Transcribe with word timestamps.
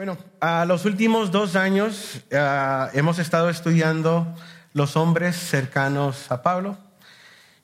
Bueno, 0.00 0.16
a 0.40 0.64
los 0.64 0.86
últimos 0.86 1.30
dos 1.30 1.56
años 1.56 2.22
ah, 2.32 2.88
hemos 2.94 3.18
estado 3.18 3.50
estudiando 3.50 4.34
los 4.72 4.96
hombres 4.96 5.36
cercanos 5.36 6.32
a 6.32 6.42
Pablo 6.42 6.78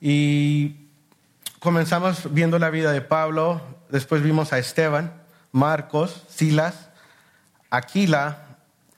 y 0.02 0.76
comenzamos 1.60 2.34
viendo 2.34 2.58
la 2.58 2.68
vida 2.68 2.92
de 2.92 3.00
Pablo, 3.00 3.62
después 3.88 4.22
vimos 4.22 4.52
a 4.52 4.58
Esteban, 4.58 5.14
Marcos, 5.50 6.24
Silas, 6.28 6.90
Aquila, 7.70 8.36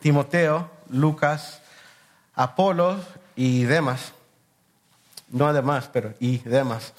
Timoteo, 0.00 0.68
Lucas, 0.90 1.60
Apolo 2.34 2.96
y 3.36 3.62
demás. 3.66 4.14
No 5.28 5.46
además, 5.46 5.88
pero 5.92 6.12
y 6.18 6.38
demás. 6.38 6.92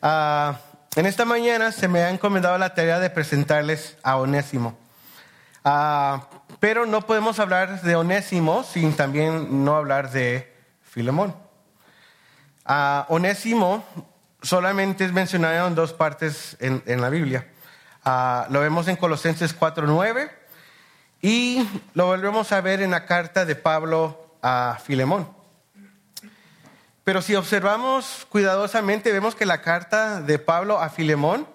Ah, 0.00 0.60
en 0.94 1.06
esta 1.06 1.24
mañana 1.24 1.72
se 1.72 1.88
me 1.88 2.04
ha 2.04 2.10
encomendado 2.10 2.56
la 2.56 2.72
tarea 2.72 3.00
de 3.00 3.10
presentarles 3.10 3.96
a 4.04 4.16
Onésimo. 4.18 4.80
Ah, 5.64 6.28
pero 6.58 6.86
no 6.86 7.02
podemos 7.02 7.38
hablar 7.38 7.82
de 7.82 7.94
Onésimo 7.94 8.64
sin 8.64 8.96
también 8.96 9.64
no 9.64 9.76
hablar 9.76 10.10
de 10.10 10.52
Filemón. 10.82 11.36
Ah, 12.64 13.06
Onésimo 13.08 13.84
solamente 14.42 15.04
es 15.04 15.12
mencionado 15.12 15.68
en 15.68 15.76
dos 15.76 15.92
partes 15.92 16.56
en, 16.58 17.00
la 17.00 17.10
Biblia. 17.10 17.46
Ah, 18.04 18.46
lo 18.50 18.60
vemos 18.60 18.88
en 18.88 18.96
Colosenses 18.96 19.58
4.9 19.58 20.30
y 21.20 21.68
lo 21.94 22.06
volvemos 22.06 22.50
a 22.50 22.60
ver 22.60 22.82
en 22.82 22.90
la 22.90 23.06
carta 23.06 23.44
de 23.44 23.54
Pablo 23.54 24.36
a 24.42 24.80
Filemón. 24.84 25.28
Pero 27.04 27.22
si 27.22 27.36
observamos 27.36 28.26
cuidadosamente, 28.28 29.12
vemos 29.12 29.36
que 29.36 29.46
la 29.46 29.62
carta 29.62 30.20
de 30.20 30.40
Pablo 30.40 30.80
a 30.80 30.88
Filemón 30.88 31.46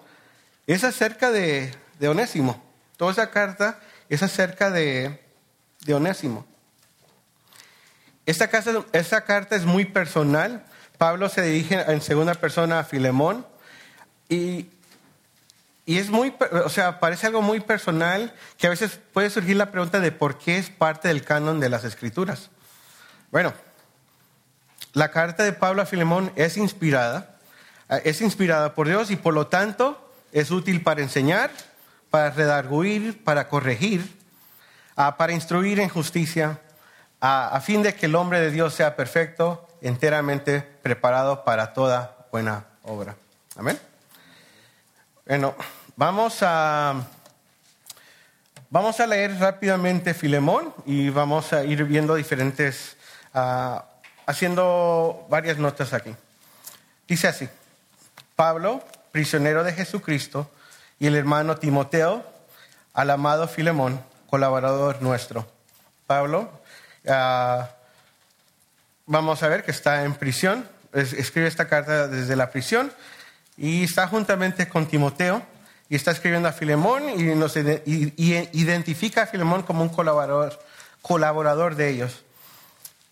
es 0.66 0.84
acerca 0.84 1.30
de, 1.30 1.74
de 1.98 2.08
Onésimo. 2.08 2.62
Toda 2.96 3.12
esa 3.12 3.30
carta 3.30 3.78
es 4.08 4.22
acerca 4.22 4.70
de, 4.70 5.20
Onésimo. 5.92 6.46
Esta, 8.26 8.50
esta 8.92 9.24
carta 9.24 9.56
es 9.56 9.64
muy 9.64 9.84
personal. 9.86 10.64
Pablo 10.98 11.28
se 11.28 11.42
dirige 11.42 11.80
en 11.80 12.02
segunda 12.02 12.34
persona 12.34 12.80
a 12.80 12.84
Filemón 12.84 13.46
y, 14.28 14.68
y 15.86 15.98
es 15.98 16.10
muy, 16.10 16.34
o 16.64 16.68
sea, 16.68 17.00
parece 17.00 17.26
algo 17.26 17.40
muy 17.40 17.60
personal 17.60 18.34
que 18.58 18.66
a 18.66 18.70
veces 18.70 19.00
puede 19.12 19.30
surgir 19.30 19.56
la 19.56 19.70
pregunta 19.70 20.00
de 20.00 20.12
por 20.12 20.36
qué 20.36 20.58
es 20.58 20.68
parte 20.68 21.08
del 21.08 21.24
canon 21.24 21.60
de 21.60 21.70
las 21.70 21.84
escrituras. 21.84 22.50
Bueno, 23.30 23.54
la 24.92 25.10
carta 25.10 25.44
de 25.44 25.52
Pablo 25.52 25.82
a 25.82 25.86
Filemón 25.86 26.32
es 26.36 26.56
inspirada, 26.56 27.38
es 28.04 28.20
inspirada 28.20 28.74
por 28.74 28.88
Dios 28.88 29.10
y 29.10 29.16
por 29.16 29.32
lo 29.32 29.46
tanto 29.46 30.12
es 30.32 30.50
útil 30.50 30.82
para 30.82 31.02
enseñar, 31.02 31.50
para 32.10 32.30
redarguir, 32.30 33.22
para 33.22 33.48
corregir, 33.48 34.18
para 34.94 35.32
instruir 35.32 35.80
en 35.80 35.88
justicia, 35.88 36.60
a, 37.20 37.60
fin 37.60 37.82
de 37.82 37.94
que 37.94 38.06
el 38.06 38.14
hombre 38.14 38.40
de 38.40 38.50
Dios 38.50 38.74
sea 38.74 38.96
perfecto, 38.96 39.68
enteramente 39.80 40.60
preparado 40.60 41.44
para 41.44 41.72
toda 41.72 42.26
buena 42.30 42.64
obra. 42.82 43.16
Amén. 43.56 43.78
Bueno, 45.26 45.54
vamos 45.96 46.38
a, 46.42 46.94
vamos 48.70 48.98
a 49.00 49.06
leer 49.06 49.38
rápidamente 49.38 50.14
Filemón 50.14 50.74
y 50.86 51.10
vamos 51.10 51.52
a 51.52 51.64
ir 51.64 51.84
viendo 51.84 52.14
diferentes, 52.14 52.96
haciendo 54.26 55.26
varias 55.28 55.58
notas 55.58 55.92
aquí. 55.92 56.14
Dice 57.06 57.28
así, 57.28 57.48
Pablo, 58.36 58.82
prisionero 59.12 59.64
de 59.64 59.72
Jesucristo, 59.72 60.50
y 60.98 61.06
el 61.06 61.14
hermano 61.14 61.56
Timoteo 61.56 62.24
al 62.92 63.10
amado 63.10 63.46
Filemón, 63.46 64.02
colaborador 64.28 65.00
nuestro. 65.02 65.46
Pablo, 66.06 66.50
ah, 67.08 67.68
vamos 69.06 69.42
a 69.42 69.48
ver 69.48 69.64
que 69.64 69.70
está 69.70 70.04
en 70.04 70.14
prisión, 70.14 70.68
escribe 70.92 71.46
esta 71.46 71.68
carta 71.68 72.08
desde 72.08 72.34
la 72.34 72.50
prisión 72.50 72.92
y 73.56 73.84
está 73.84 74.08
juntamente 74.08 74.68
con 74.68 74.86
Timoteo 74.86 75.42
y 75.88 75.96
está 75.96 76.10
escribiendo 76.10 76.48
a 76.48 76.52
Filemón 76.52 77.08
y, 77.08 77.34
nos, 77.34 77.56
identifica 77.56 79.22
a 79.22 79.26
Filemón 79.26 79.62
como 79.62 79.82
un 79.82 79.88
colaborador, 79.88 80.58
colaborador 81.02 81.76
de 81.76 81.90
ellos. 81.90 82.24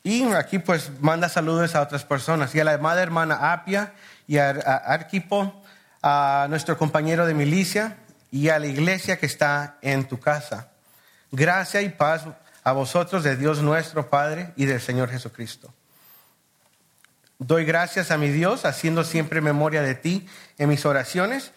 Y 0.03 0.25
aquí 0.35 0.59
pues 0.59 0.91
manda 1.01 1.29
saludos 1.29 1.75
a 1.75 1.83
otras 1.83 2.05
personas 2.05 2.55
y 2.55 2.61
a 2.61 2.65
la 2.65 2.75
amada 2.75 3.03
hermana 3.03 3.53
Apia 3.53 3.93
y 4.29 4.39
a 4.39 4.51
Arquipo 4.51 5.63
a 6.09 6.47
nuestro 6.49 6.79
compañero 6.79 7.27
de 7.27 7.35
milicia 7.35 7.97
y 8.31 8.49
a 8.51 8.61
la 8.61 8.69
iglesia 8.69 9.19
que 9.19 9.27
está 9.27 9.77
en 9.83 10.07
tu 10.07 10.21
casa. 10.21 10.69
Gracia 11.33 11.83
y 11.83 11.89
paz 11.89 12.23
a 12.63 12.71
vosotros 12.71 13.25
de 13.25 13.37
Dios 13.37 13.61
nuestro 13.61 14.09
Padre 14.09 14.53
y 14.55 14.67
del 14.67 14.81
Señor 14.81 15.11
Jesucristo. 15.11 15.75
Doy 17.41 17.65
gracias 17.65 18.13
a 18.13 18.19
mi 18.19 18.29
Dios, 18.29 18.65
haciendo 18.67 19.03
siempre 19.03 19.41
memoria 19.41 19.83
de 19.83 19.97
ti 19.97 20.29
en 20.59 20.69
mis 20.69 20.87
oraciones, 20.87 21.51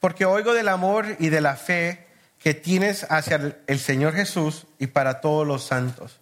porque 0.00 0.24
oigo 0.24 0.52
del 0.52 0.66
amor 0.66 1.06
y 1.20 1.28
de 1.28 1.40
la 1.40 1.54
fe 1.54 2.08
que 2.40 2.54
tienes 2.54 3.06
hacia 3.08 3.56
el 3.68 3.78
Señor 3.78 4.14
Jesús 4.14 4.66
y 4.80 4.88
para 4.88 5.20
todos 5.20 5.46
los 5.46 5.64
santos, 5.64 6.18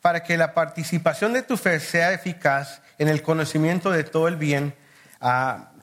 para 0.00 0.24
que 0.24 0.36
la 0.36 0.52
participación 0.52 1.32
de 1.32 1.42
tu 1.42 1.56
fe 1.58 1.78
sea 1.78 2.12
eficaz 2.12 2.82
en 2.98 3.06
el 3.06 3.22
conocimiento 3.22 3.92
de 3.92 4.02
todo 4.02 4.26
el 4.26 4.34
bien 4.34 4.74
a 5.20 5.73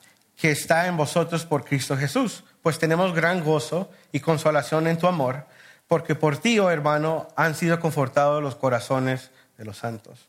que 0.42 0.50
está 0.50 0.88
en 0.88 0.96
vosotros 0.96 1.46
por 1.46 1.64
Cristo 1.64 1.96
Jesús, 1.96 2.42
pues 2.62 2.80
tenemos 2.80 3.14
gran 3.14 3.44
gozo 3.44 3.88
y 4.10 4.18
consolación 4.18 4.88
en 4.88 4.98
tu 4.98 5.06
amor, 5.06 5.46
porque 5.86 6.16
por 6.16 6.36
ti, 6.36 6.58
oh 6.58 6.68
hermano, 6.68 7.28
han 7.36 7.54
sido 7.54 7.78
confortados 7.78 8.42
los 8.42 8.56
corazones 8.56 9.30
de 9.56 9.64
los 9.64 9.78
santos. 9.78 10.26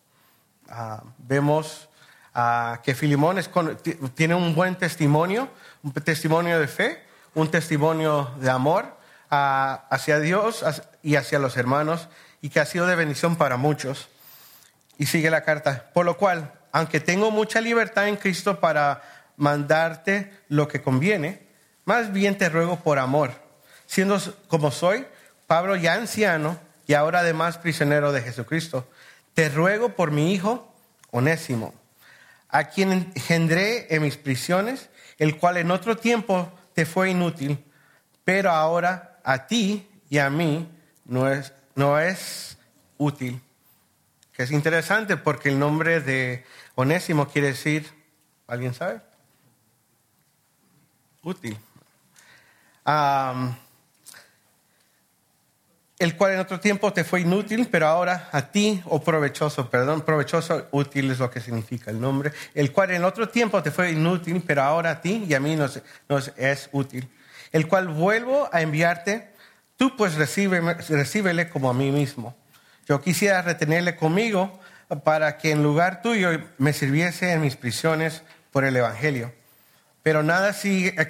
Ah, 0.69 1.01
vemos 1.17 1.89
ah, 2.35 2.79
que 2.83 2.93
Filimón 2.93 3.39
tiene 4.13 4.35
un 4.35 4.53
buen 4.53 4.75
testimonio, 4.75 5.49
un 5.81 5.91
testimonio 5.93 6.59
de 6.59 6.67
fe, 6.67 7.03
un 7.33 7.49
testimonio 7.49 8.35
de 8.39 8.51
amor 8.51 8.95
ah, 9.31 9.87
hacia 9.89 10.19
Dios 10.19 10.63
y 11.01 11.15
hacia 11.15 11.39
los 11.39 11.57
hermanos, 11.57 12.07
y 12.39 12.49
que 12.49 12.59
ha 12.59 12.67
sido 12.67 12.85
de 12.85 12.95
bendición 12.95 13.35
para 13.35 13.57
muchos. 13.57 14.09
Y 14.99 15.07
sigue 15.07 15.31
la 15.31 15.43
carta, 15.43 15.89
por 15.91 16.05
lo 16.05 16.17
cual, 16.17 16.53
aunque 16.71 16.99
tengo 16.99 17.31
mucha 17.31 17.61
libertad 17.61 18.07
en 18.07 18.17
Cristo 18.17 18.59
para 18.59 19.01
mandarte 19.37 20.31
lo 20.47 20.67
que 20.67 20.81
conviene, 20.81 21.47
más 21.85 22.13
bien 22.13 22.37
te 22.37 22.49
ruego 22.49 22.79
por 22.79 22.99
amor, 22.99 23.31
siendo 23.85 24.19
como 24.47 24.71
soy, 24.71 25.05
Pablo 25.47 25.75
ya 25.75 25.93
anciano 25.93 26.59
y 26.87 26.93
ahora 26.93 27.19
además 27.19 27.57
prisionero 27.57 28.11
de 28.11 28.21
Jesucristo, 28.21 28.87
te 29.33 29.49
ruego 29.49 29.89
por 29.89 30.11
mi 30.11 30.33
hijo 30.33 30.73
Onésimo, 31.11 31.73
a 32.49 32.65
quien 32.65 32.91
engendré 32.91 33.93
en 33.93 34.01
mis 34.01 34.17
prisiones, 34.17 34.89
el 35.17 35.37
cual 35.37 35.57
en 35.57 35.71
otro 35.71 35.97
tiempo 35.97 36.51
te 36.73 36.85
fue 36.85 37.11
inútil, 37.11 37.63
pero 38.23 38.51
ahora 38.51 39.19
a 39.23 39.47
ti 39.47 39.87
y 40.09 40.17
a 40.17 40.29
mí 40.29 40.69
no 41.05 41.29
es, 41.29 41.53
no 41.75 41.99
es 41.99 42.57
útil. 42.97 43.41
Que 44.33 44.43
es 44.43 44.51
interesante 44.51 45.17
porque 45.17 45.49
el 45.49 45.59
nombre 45.59 46.01
de 46.01 46.43
Onésimo 46.75 47.27
quiere 47.27 47.49
decir, 47.49 47.87
¿alguien 48.47 48.73
sabe? 48.73 49.01
Útil. 51.23 51.57
el 55.99 56.17
cual 56.17 56.33
en 56.33 56.39
otro 56.39 56.59
tiempo 56.59 56.91
te 56.91 57.03
fue 57.03 57.21
inútil, 57.21 57.69
pero 57.71 57.87
ahora 57.87 58.27
a 58.31 58.51
ti, 58.51 58.81
o 58.85 59.01
provechoso, 59.01 59.69
perdón, 59.69 60.01
provechoso, 60.01 60.67
útil 60.71 61.11
es 61.11 61.19
lo 61.19 61.29
que 61.29 61.39
significa 61.39 61.91
el 61.91 62.01
nombre, 62.01 62.33
el 62.53 62.71
cual 62.73 62.91
en 62.91 63.05
otro 63.05 63.29
tiempo 63.29 63.63
te 63.63 63.71
fue 63.71 63.91
inútil, 63.91 64.43
pero 64.45 64.63
ahora 64.63 64.91
a 64.91 65.01
ti 65.01 65.25
y 65.27 65.33
a 65.33 65.39
mí 65.39 65.55
nos, 65.55 65.81
es 66.35 66.69
útil, 66.73 67.07
el 67.53 67.67
cual 67.67 67.87
vuelvo 67.87 68.49
a 68.51 68.61
enviarte, 68.61 69.29
tú 69.77 69.95
pues 69.95 70.15
recíbele 70.15 71.49
como 71.49 71.69
a 71.69 71.73
mí 71.73 71.91
mismo. 71.91 72.35
Yo 72.85 72.99
quisiera 72.99 73.41
retenerle 73.41 73.95
conmigo 73.95 74.59
para 75.05 75.37
que 75.37 75.51
en 75.51 75.63
lugar 75.63 76.01
tuyo 76.01 76.29
me 76.57 76.73
sirviese 76.73 77.31
en 77.31 77.39
mis 77.39 77.55
prisiones 77.55 78.23
por 78.51 78.65
el 78.65 78.75
Evangelio 78.75 79.31
pero 80.03 80.21
nada 80.21 80.53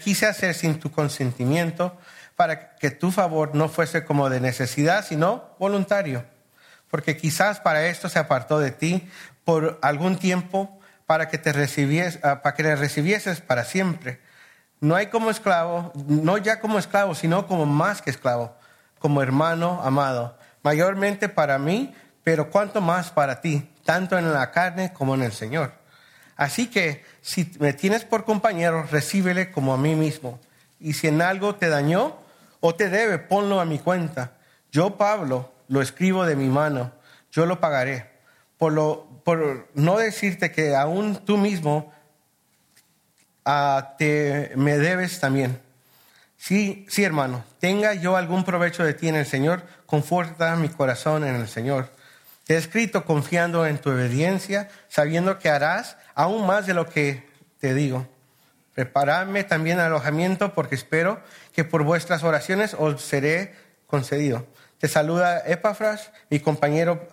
quise 0.01 0.27
hacer 0.27 0.53
sin 0.53 0.79
tu 0.79 0.91
consentimiento 0.91 1.97
para 2.35 2.75
que 2.75 2.91
tu 2.91 3.11
favor 3.11 3.55
no 3.55 3.67
fuese 3.67 4.05
como 4.05 4.29
de 4.29 4.39
necesidad, 4.39 5.05
sino 5.05 5.55
voluntario. 5.59 6.25
Porque 6.89 7.17
quizás 7.17 7.59
para 7.59 7.87
esto 7.87 8.07
se 8.07 8.19
apartó 8.19 8.59
de 8.59 8.71
ti 8.71 9.09
por 9.43 9.79
algún 9.81 10.17
tiempo 10.17 10.79
para 11.05 11.27
que 11.27 11.37
te 11.37 11.49
ah, 12.23 12.41
para 12.41 12.55
que 12.55 12.63
le 12.63 12.75
recibieses 12.75 13.41
para 13.41 13.65
siempre. 13.65 14.19
No 14.79 14.95
hay 14.95 15.07
como 15.07 15.29
esclavo, 15.29 15.91
no 15.95 16.37
ya 16.37 16.59
como 16.59 16.77
esclavo, 16.77 17.15
sino 17.15 17.47
como 17.47 17.65
más 17.65 18.01
que 18.01 18.09
esclavo, 18.09 18.55
como 18.99 19.21
hermano 19.21 19.81
amado, 19.83 20.37
mayormente 20.61 21.29
para 21.29 21.57
mí, 21.57 21.95
pero 22.23 22.49
cuanto 22.49 22.81
más 22.81 23.09
para 23.09 23.41
ti, 23.41 23.69
tanto 23.85 24.17
en 24.17 24.31
la 24.33 24.51
carne 24.51 24.93
como 24.93 25.15
en 25.15 25.23
el 25.23 25.31
Señor. 25.31 25.82
Así 26.35 26.67
que 26.67 27.03
si 27.21 27.51
me 27.59 27.73
tienes 27.73 28.05
por 28.05 28.25
compañero, 28.25 28.87
recíbele 28.91 29.51
como 29.51 29.73
a 29.73 29.77
mí 29.77 29.95
mismo. 29.95 30.39
Y 30.79 30.93
si 30.93 31.07
en 31.07 31.21
algo 31.21 31.55
te 31.55 31.69
dañó 31.69 32.17
o 32.59 32.75
te 32.75 32.89
debe, 32.89 33.19
ponlo 33.19 33.59
a 33.59 33.65
mi 33.65 33.79
cuenta. 33.79 34.33
Yo, 34.71 34.97
Pablo, 34.97 35.51
lo 35.67 35.81
escribo 35.81 36.25
de 36.25 36.35
mi 36.35 36.47
mano, 36.47 36.91
yo 37.31 37.45
lo 37.45 37.59
pagaré. 37.59 38.09
Por, 38.57 38.73
lo, 38.73 39.21
por 39.23 39.67
no 39.73 39.97
decirte 39.97 40.51
que 40.51 40.75
aún 40.75 41.23
tú 41.25 41.37
mismo 41.37 41.93
ah, 43.45 43.95
te, 43.97 44.51
me 44.55 44.77
debes 44.77 45.19
también. 45.19 45.59
Sí, 46.37 46.85
sí, 46.89 47.03
hermano, 47.03 47.43
tenga 47.59 47.93
yo 47.93 48.17
algún 48.17 48.43
provecho 48.43 48.83
de 48.83 48.93
ti 48.93 49.07
en 49.07 49.15
el 49.15 49.25
Señor, 49.25 49.63
conforta 49.85 50.55
mi 50.57 50.67
corazón 50.67 51.23
en 51.23 51.35
el 51.35 51.47
Señor. 51.47 51.89
Te 52.45 52.55
he 52.55 52.57
escrito 52.57 53.05
confiando 53.05 53.65
en 53.65 53.77
tu 53.77 53.89
obediencia, 53.91 54.69
sabiendo 54.89 55.39
que 55.39 55.49
harás 55.49 55.97
aún 56.13 56.45
más 56.45 56.65
de 56.67 56.73
lo 56.73 56.87
que 56.87 57.27
te 57.59 57.73
digo. 57.73 58.07
Preparadme 58.73 59.43
también 59.43 59.79
alojamiento, 59.79 60.53
porque 60.53 60.75
espero 60.75 61.21
que 61.53 61.63
por 61.63 61.83
vuestras 61.83 62.23
oraciones 62.23 62.75
os 62.77 63.01
seré 63.01 63.55
concedido. 63.87 64.45
Te 64.79 64.89
saluda 64.89 65.39
Epafras, 65.45 66.11
mi 66.29 66.41
compañero 66.41 67.07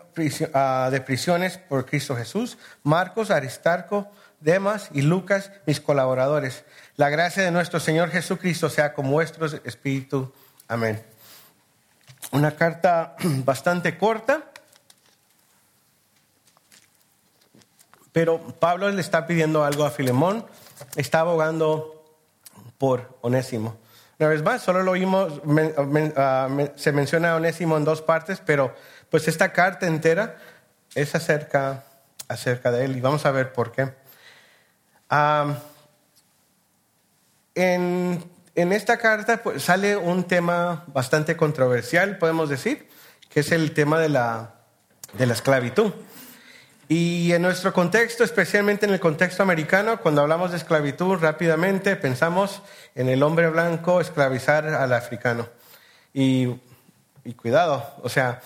ah, 0.55 0.89
de 0.91 1.01
prisiones 1.01 1.59
por 1.59 1.87
Cristo 1.87 2.17
Jesús, 2.17 2.59
Marcos, 2.83 3.31
Aristarco, 3.31 4.11
Demas 4.41 4.89
y 4.93 5.03
Lucas, 5.03 5.53
mis 5.67 5.81
colaboradores. 5.81 6.65
La 6.97 7.11
gracia 7.11 7.45
de 7.45 7.53
nuestro 7.53 7.79
Señor 7.79 8.11
Jesucristo 8.11 8.71
sea 8.71 8.93
con 8.93 9.09
vuestro 9.09 9.47
espíritu. 9.47 10.33
Amén. 10.67 11.01
Una 12.33 12.57
carta 12.57 13.15
bastante 13.45 13.97
corta, 13.99 14.50
pero 18.13 18.39
Pablo 18.59 18.91
le 18.91 19.01
está 19.01 19.27
pidiendo 19.27 19.65
algo 19.65 19.85
a 19.85 19.91
Filemón, 19.91 20.45
está 20.97 21.21
abogando 21.21 22.05
por 22.79 23.19
Onésimo. 23.21 23.77
Una 24.19 24.29
vez 24.29 24.43
más, 24.43 24.63
solo 24.63 24.83
lo 24.83 24.93
oímos, 24.93 25.41
ah, 26.17 26.49
se 26.77 26.93
menciona 26.93 27.33
a 27.33 27.37
Onésimo 27.37 27.77
en 27.77 27.85
dos 27.85 28.03
partes, 28.03 28.43
pero 28.45 28.75
pues 29.09 29.29
esta 29.29 29.53
carta 29.53 29.87
entera 29.87 30.37
es 30.95 31.15
acerca, 31.15 31.85
acerca 32.29 32.71
de 32.71 32.85
él 32.85 32.97
y 32.97 33.01
vamos 33.01 33.25
a 33.25 33.31
ver 33.31 33.53
por 33.53 33.73
qué. 33.73 33.93
en, 37.55 38.25
en, 38.55 38.73
esta 38.73 38.99
carta 38.99 39.43
pues, 39.43 39.63
sale 39.63 39.97
un 39.97 40.25
tema 40.25 40.85
bastante 40.89 41.37
controversial, 41.37 42.19
podemos 42.19 42.49
decir, 42.49 42.89
que 43.31 43.41
es 43.41 43.53
el 43.53 43.73
tema 43.73 43.99
de 43.99 44.09
la, 44.11 44.55
de 45.15 45.27
la 45.27 45.33
esclavitud. 45.33 45.93
Y 46.93 47.33
en 47.33 47.43
nuestro 47.43 47.73
contexto, 47.73 48.25
especialmente 48.25 48.85
en 48.85 48.93
el 48.93 48.99
contexto 48.99 49.45
americano, 49.45 50.01
cuando 50.01 50.23
hablamos 50.23 50.51
de 50.51 50.57
esclavitud, 50.57 51.19
rápidamente 51.19 51.95
pensamos 51.95 52.63
en 52.97 53.09
el 53.09 53.23
hombre 53.23 53.49
blanco 53.49 54.01
esclavizar 54.01 54.67
al 54.67 54.93
africano. 54.93 55.49
Y, 56.13 56.49
cuidado, 57.37 57.95
o 58.03 58.09
sea, 58.09 58.41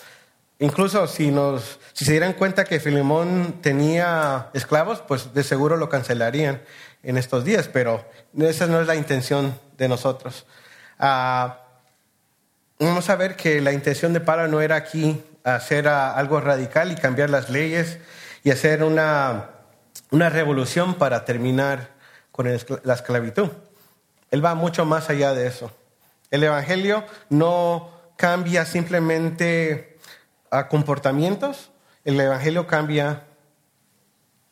incluso 0.59 1.07
si, 1.07 1.31
nos, 1.31 1.81
si 1.95 2.05
se 2.05 2.11
dieran 2.11 2.35
cuenta 2.35 2.65
que 2.65 2.81
Filemón 2.81 3.63
tenía 3.63 4.51
esclavos, 4.53 5.01
pues 5.01 5.33
de 5.33 5.43
seguro 5.43 5.79
lo 5.79 5.89
cancelarían 5.89 6.61
en 7.03 7.17
estos 7.17 7.47
días, 7.47 7.69
pero 7.69 8.05
esa 8.39 8.67
no 8.67 8.79
es 8.79 8.87
la 8.87 8.95
intención 8.95 9.59
de 9.79 9.89
nosotros. 9.89 10.45
Ah, 10.99 11.61
vamos 12.79 13.09
a 13.09 13.17
ver 13.17 13.37
que 13.37 13.63
la 13.63 13.73
intención 13.73 14.13
de 14.13 14.21
Pablo 14.21 14.49
no 14.49 14.61
era 14.61 14.77
aquí 14.77 15.25
hacer 15.45 15.89
algo 15.89 16.43
radical 16.43 16.93
y 16.93 16.97
cambiar 16.97 17.31
las 17.31 17.49
leyes 17.49 18.01
y 18.45 18.51
hacer 18.51 18.85
una, 18.85 19.51
una 20.11 20.29
revolución 20.29 20.95
para 20.95 21.25
terminar 21.25 21.89
con 22.31 22.47
la 22.47 22.95
esclavitud. 22.95 23.49
Él 24.31 24.45
va 24.45 24.55
mucho 24.55 24.85
más 24.85 25.11
allá 25.11 25.35
de 25.35 25.47
eso. 25.47 25.73
El 26.31 26.45
Evangelio 26.45 27.05
no 27.31 27.91
cambia 28.17 28.65
simplemente 28.65 29.99
a 30.51 30.69
comportamientos, 30.69 31.71
el 32.05 32.21
Evangelio 32.21 32.67
cambia 32.67 33.25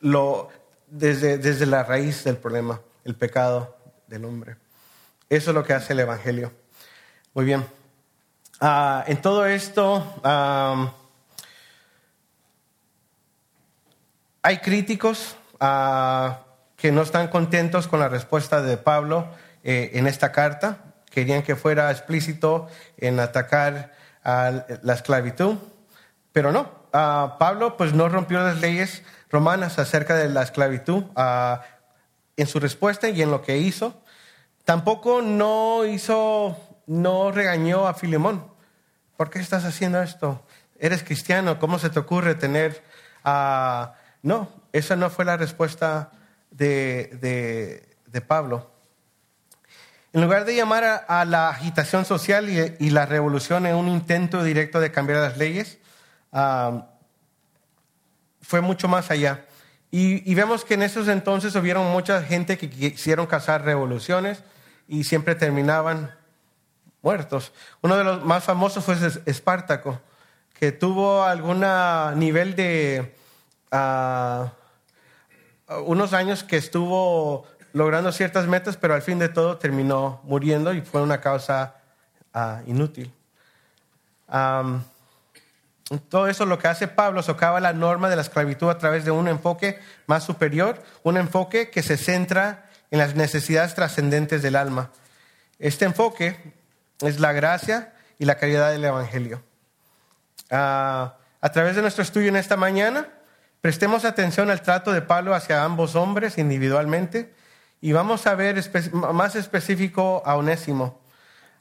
lo, 0.00 0.48
desde, 0.86 1.38
desde 1.38 1.66
la 1.66 1.84
raíz 1.84 2.24
del 2.24 2.36
problema, 2.36 2.80
el 3.04 3.14
pecado 3.14 3.76
del 4.06 4.24
hombre. 4.24 4.56
Eso 5.28 5.50
es 5.50 5.54
lo 5.54 5.64
que 5.64 5.74
hace 5.74 5.92
el 5.92 6.00
Evangelio. 6.00 6.52
Muy 7.34 7.44
bien. 7.44 7.66
Ah, 8.60 9.04
en 9.06 9.20
todo 9.20 9.46
esto, 9.46 10.04
Hay 14.44 14.58
críticos 14.58 15.36
ah, 15.60 16.40
que 16.76 16.90
no 16.90 17.02
están 17.02 17.28
contentos 17.28 17.86
con 17.86 18.00
la 18.00 18.08
respuesta 18.08 18.60
de 18.60 18.76
Pablo 18.76 19.28
eh, 19.62 19.92
en 19.94 20.08
esta 20.08 20.32
carta. 20.32 20.78
Querían 21.10 21.44
que 21.44 21.54
fuera 21.54 21.92
explícito 21.92 22.66
en 22.96 23.20
atacar 23.20 23.92
a 24.24 24.66
la 24.82 24.94
esclavitud, 24.94 25.58
pero 26.32 26.50
no. 26.50 26.72
Ah, 26.92 27.36
Pablo 27.38 27.76
pues 27.76 27.94
no 27.94 28.08
rompió 28.08 28.40
las 28.40 28.60
leyes 28.60 29.04
romanas 29.30 29.78
acerca 29.78 30.16
de 30.16 30.28
la 30.28 30.42
esclavitud 30.42 31.04
ah, 31.14 31.62
en 32.36 32.48
su 32.48 32.58
respuesta 32.58 33.08
y 33.10 33.22
en 33.22 33.30
lo 33.30 33.42
que 33.42 33.58
hizo. 33.58 34.02
Tampoco 34.64 35.22
no 35.22 35.84
hizo, 35.84 36.58
no 36.88 37.30
regañó 37.30 37.86
a 37.86 37.94
Filemón. 37.94 38.52
¿Por 39.16 39.30
qué 39.30 39.38
estás 39.38 39.64
haciendo 39.64 40.02
esto? 40.02 40.44
Eres 40.80 41.04
cristiano, 41.04 41.60
¿cómo 41.60 41.78
se 41.78 41.90
te 41.90 42.00
ocurre 42.00 42.34
tener 42.34 42.82
a 43.22 43.94
no, 44.22 44.48
esa 44.72 44.96
no 44.96 45.10
fue 45.10 45.24
la 45.24 45.36
respuesta 45.36 46.12
de, 46.50 47.88
Pablo. 48.26 48.70
En 50.12 50.22
lugar 50.22 50.44
de 50.44 50.54
llamar 50.54 51.04
a, 51.08 51.24
la 51.24 51.48
agitación 51.48 52.04
social 52.04 52.48
y, 52.78 52.90
la 52.90 53.06
revolución 53.06 53.66
en 53.66 53.74
un 53.74 53.88
intento 53.88 54.44
directo 54.44 54.80
de 54.80 54.92
cambiar 54.92 55.18
las 55.20 55.38
leyes, 55.38 55.78
fue 58.40 58.60
mucho 58.60 58.88
más 58.88 59.10
allá. 59.10 59.44
Y, 59.90 60.34
vemos 60.34 60.64
que 60.64 60.74
en 60.74 60.82
esos 60.82 61.08
entonces 61.08 61.54
hubieron 61.56 61.90
mucha 61.90 62.22
gente 62.22 62.56
que 62.56 62.70
quisieron 62.70 63.26
causar 63.26 63.64
revoluciones 63.64 64.42
y 64.86 65.04
siempre 65.04 65.34
terminaban 65.34 66.14
muertos. 67.02 67.52
Uno 67.80 67.96
de 67.96 68.04
los 68.04 68.24
más 68.24 68.44
famosos 68.44 68.84
fue 68.84 68.96
Espartaco, 69.26 70.00
que 70.58 70.70
tuvo 70.70 71.24
algún 71.24 71.64
nivel 72.16 72.54
de 72.54 73.16
unos 75.86 76.12
años 76.12 76.44
que 76.44 76.56
estuvo 76.56 77.46
logrando 77.72 78.12
ciertas 78.12 78.46
metas, 78.46 78.76
pero 78.76 78.94
al 78.94 79.02
fin 79.02 79.18
de 79.18 79.28
todo 79.28 79.58
terminó 79.58 80.20
muriendo 80.24 80.72
y 80.74 80.82
fue 80.82 81.02
una 81.02 81.20
causa 81.20 81.76
ah, 82.34 82.60
inútil. 82.66 83.12
todo 86.08 86.28
eso 86.28 86.46
lo 86.46 86.58
que 86.58 86.68
hace 86.68 86.88
Pablo 86.88 87.22
socava 87.22 87.60
la 87.60 87.72
norma 87.72 88.08
de 88.08 88.16
la 88.16 88.22
esclavitud 88.22 88.68
a 88.68 88.78
través 88.78 89.04
de 89.04 89.10
un 89.10 89.28
enfoque 89.28 89.78
más 90.06 90.24
superior, 90.24 90.82
un 91.02 91.16
enfoque 91.16 91.70
que 91.70 91.82
se 91.82 91.96
centra 91.96 92.68
en 92.90 92.98
las 92.98 93.14
necesidades 93.14 93.74
trascendentes 93.74 94.42
del 94.42 94.56
alma. 94.56 94.90
Este 95.58 95.84
enfoque 95.84 96.54
es 97.00 97.20
la 97.20 97.32
gracia 97.32 97.94
y 98.18 98.26
la 98.26 98.36
caridad 98.36 98.70
del 98.70 98.84
Evangelio. 98.84 99.42
Ah, 100.50 101.16
a 101.40 101.50
través 101.50 101.74
de 101.74 101.82
nuestro 101.82 102.02
estudio 102.02 102.28
en 102.28 102.36
esta 102.36 102.56
mañana, 102.56 103.08
Prestemos 103.62 104.04
atención 104.04 104.50
al 104.50 104.60
trato 104.60 104.92
de 104.92 105.02
Pablo 105.02 105.36
hacia 105.36 105.62
ambos 105.62 105.94
hombres 105.94 106.36
individualmente 106.36 107.32
y 107.80 107.92
vamos 107.92 108.26
a 108.26 108.34
ver 108.34 108.60
más 108.92 109.36
específico 109.36 110.20
a 110.26 110.34
Onésimo. 110.34 111.00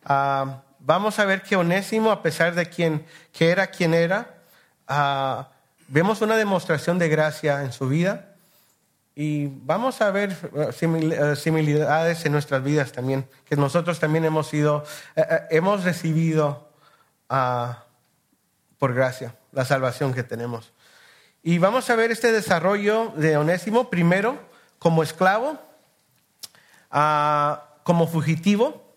Ah, 0.04 0.64
vamos 0.80 1.20
a 1.20 1.26
ver 1.26 1.44
que 1.44 1.56
Onésimo, 1.56 2.10
a 2.10 2.24
pesar 2.24 2.56
de 2.56 2.66
quien, 2.66 3.06
que 3.32 3.52
era 3.52 3.68
quien 3.68 3.94
era, 3.94 4.42
ah, 4.88 5.50
vemos 5.90 6.22
una 6.22 6.36
demostración 6.38 6.98
de 6.98 7.08
gracia 7.08 7.62
en 7.62 7.72
su 7.72 7.88
vida 7.88 8.34
y 9.14 9.46
vamos 9.46 10.02
a 10.02 10.10
ver 10.10 10.36
eh, 10.56 11.36
similitudes 11.36 12.26
en 12.26 12.32
nuestras 12.32 12.64
vidas 12.64 12.92
también, 12.94 13.28
que 13.46 13.56
nosotros 13.56 14.00
también 14.00 14.26
hemos 14.26 14.48
sido, 14.48 14.86
eh, 15.16 15.24
eh, 15.30 15.40
hemos 15.52 15.84
recibido 15.84 16.68
ah, 17.30 17.84
por 18.80 18.96
gracia 18.96 19.36
la 19.52 19.66
salvación 19.66 20.16
que 20.16 20.24
tenemos. 20.24 20.74
Y 21.44 21.58
vamos 21.58 21.90
a 21.90 21.96
ver 21.96 22.12
este 22.12 22.32
desarrollo 22.32 23.14
de 23.16 23.36
Onésimo, 23.36 23.90
primero 23.90 24.38
como 24.78 25.02
esclavo, 25.02 25.60
ah, 26.92 27.80
como 27.82 28.06
fugitivo, 28.06 28.94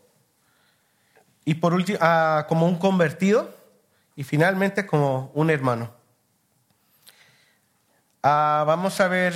y 1.47 1.55
por 1.55 1.73
último 1.73 1.99
ah, 2.03 2.45
como 2.47 2.67
un 2.67 2.77
convertido, 2.77 3.55
y 4.15 4.25
finalmente 4.25 4.85
como 4.85 5.31
un 5.33 5.49
hermano. 5.49 5.91
Ah, 8.23 8.65
vamos 8.67 9.01
a 9.01 9.09
ver 9.09 9.33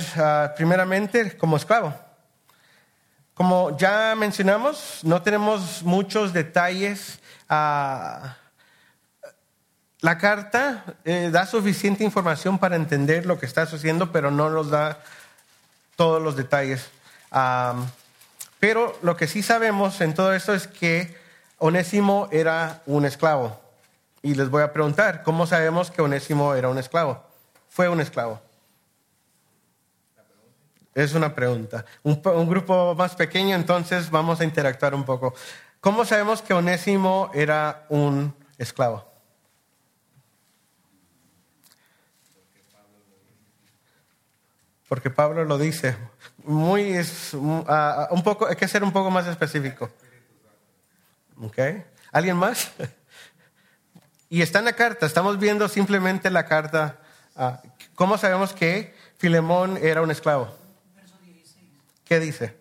primeramente 0.55 1.35
como 1.35 1.57
esclavo. 1.57 1.95
Como 3.33 3.75
ya 3.75 4.13
mencionamos, 4.15 4.99
no 5.03 5.23
tenemos 5.23 5.81
muchos 5.81 6.31
detalles 6.31 7.19
la 10.01 10.17
carta 10.17 10.85
eh, 11.03 11.29
da 11.31 11.45
suficiente 11.45 12.03
información 12.03 12.57
para 12.57 12.75
entender 12.75 13.25
lo 13.25 13.37
que 13.37 13.45
está 13.45 13.65
sucediendo, 13.65 14.11
pero 14.11 14.31
no 14.31 14.49
nos 14.49 14.69
da 14.69 14.99
todos 15.95 16.21
los 16.21 16.35
detalles. 16.35 16.89
pero 18.59 18.97
lo 19.01 19.17
que 19.17 19.27
sí 19.27 19.43
sabemos 19.43 19.99
en 20.01 20.13
todo 20.13 20.33
esto 20.33 20.53
es 20.53 20.67
que 20.67 21.17
Onésimo 21.57 22.29
era 22.31 22.81
un 22.85 23.05
esclavo. 23.05 23.59
Y 24.21 24.35
les 24.35 24.49
voy 24.49 24.63
a 24.63 24.73
preguntar, 24.73 25.23
¿cómo 25.23 25.45
sabemos 25.45 25.91
que 25.91 26.01
Onésimo 26.01 26.53
era 26.53 26.69
un 26.69 26.77
esclavo? 26.77 27.23
Fue 27.69 27.89
un 27.89 27.99
esclavo. 27.99 28.41
Es 30.95 31.13
una 31.13 31.35
pregunta. 31.35 31.85
Un, 32.03 32.21
un, 32.25 32.49
grupo 32.49 32.95
más 32.95 33.15
pequeño, 33.15 33.55
entonces 33.55 34.09
vamos 34.09 34.39
a 34.41 34.43
interactuar 34.43 34.95
un 34.95 35.03
poco. 35.03 35.33
¿Cómo 35.79 36.03
sabemos 36.03 36.41
que 36.41 36.53
Onésimo 36.53 37.31
era 37.33 37.85
un 37.89 38.33
esclavo? 38.57 39.08
Porque 44.89 45.11
Pablo 45.11 45.45
lo 45.45 45.59
dice. 45.59 45.95
Muy 46.43 46.97
uh, 46.97 48.07
un 48.09 48.23
poco, 48.23 48.47
hay 48.47 48.55
que 48.55 48.67
ser 48.67 48.83
un 48.83 48.91
poco 48.91 49.11
más 49.11 49.27
específico. 49.27 49.89
¿Okay? 51.41 51.85
¿Alguien 52.11 52.35
más? 52.35 52.71
Y 54.31 54.43
está 54.43 54.59
en 54.59 54.65
la 54.65 54.73
carta, 54.73 55.07
estamos 55.07 55.39
viendo 55.39 55.67
simplemente 55.67 56.29
la 56.29 56.45
carta. 56.45 56.99
Uh, 57.35 57.53
¿Cómo 57.95 58.15
sabemos 58.15 58.53
que 58.53 58.93
Filemón 59.17 59.79
era 59.81 60.03
un 60.03 60.11
esclavo? 60.11 60.55
¿Qué 62.05 62.19
dice? 62.19 62.55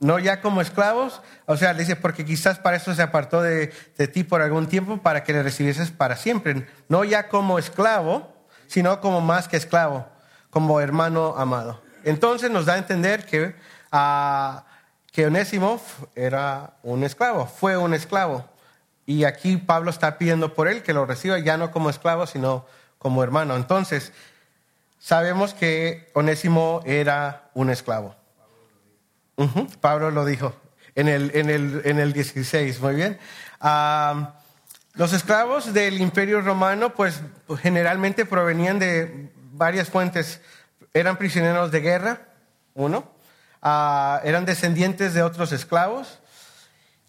No 0.00 0.18
ya 0.18 0.40
como 0.40 0.62
esclavos, 0.62 1.20
o 1.44 1.58
sea, 1.58 1.74
dice, 1.74 1.96
porque 1.96 2.24
quizás 2.24 2.58
para 2.58 2.78
eso 2.78 2.94
se 2.94 3.02
apartó 3.02 3.42
de, 3.42 3.74
de, 3.98 4.08
ti 4.08 4.24
por 4.24 4.40
algún 4.40 4.68
tiempo 4.68 4.96
para 5.02 5.22
que 5.22 5.34
le 5.34 5.42
recibieses 5.42 5.90
para 5.90 6.16
siempre. 6.16 6.66
No 6.88 7.04
ya 7.04 7.28
como 7.28 7.58
esclavo, 7.58 8.34
sino 8.68 9.02
como 9.02 9.20
más 9.20 9.48
que 9.48 9.58
esclavo, 9.58 10.08
como 10.56 10.80
hermano 10.80 11.34
amado. 11.36 11.82
Entonces 12.02 12.50
nos 12.50 12.64
da 12.64 12.72
a 12.72 12.78
entender 12.78 13.26
que, 13.26 13.54
uh, 13.92 14.62
que 15.12 15.26
Onésimo 15.26 15.78
era 16.14 16.78
un 16.82 17.04
esclavo, 17.04 17.46
fue 17.46 17.76
un 17.76 17.92
esclavo. 17.92 18.48
Y 19.04 19.24
aquí 19.24 19.58
Pablo 19.58 19.90
está 19.90 20.16
pidiendo 20.16 20.54
por 20.54 20.66
él 20.66 20.82
que 20.82 20.94
lo 20.94 21.04
reciba 21.04 21.38
ya 21.40 21.58
no 21.58 21.70
como 21.70 21.90
esclavo, 21.90 22.26
sino 22.26 22.64
como 22.96 23.22
hermano. 23.22 23.54
Entonces, 23.54 24.14
sabemos 24.98 25.52
que 25.52 26.10
Onésimo 26.14 26.80
era 26.86 27.50
un 27.52 27.68
esclavo. 27.68 28.16
Pablo 29.82 30.10
lo 30.10 30.24
dijo 30.24 30.54
en 30.94 31.08
el, 31.08 31.32
en 31.34 31.50
el, 31.50 31.82
en 31.84 31.98
el 31.98 32.14
16, 32.14 32.80
muy 32.80 32.94
bien. 32.94 33.18
Um, 33.60 34.26
los 34.94 35.12
esclavos 35.12 35.74
del 35.74 36.00
imperio 36.00 36.40
romano, 36.40 36.94
pues 36.94 37.20
generalmente 37.60 38.24
provenían 38.24 38.78
de 38.78 39.35
varias 39.56 39.88
fuentes. 39.88 40.40
Eran 40.92 41.16
prisioneros 41.16 41.70
de 41.70 41.80
guerra, 41.80 42.20
uno. 42.74 43.10
Uh, 43.62 44.20
eran 44.24 44.44
descendientes 44.44 45.14
de 45.14 45.22
otros 45.22 45.52
esclavos. 45.52 46.20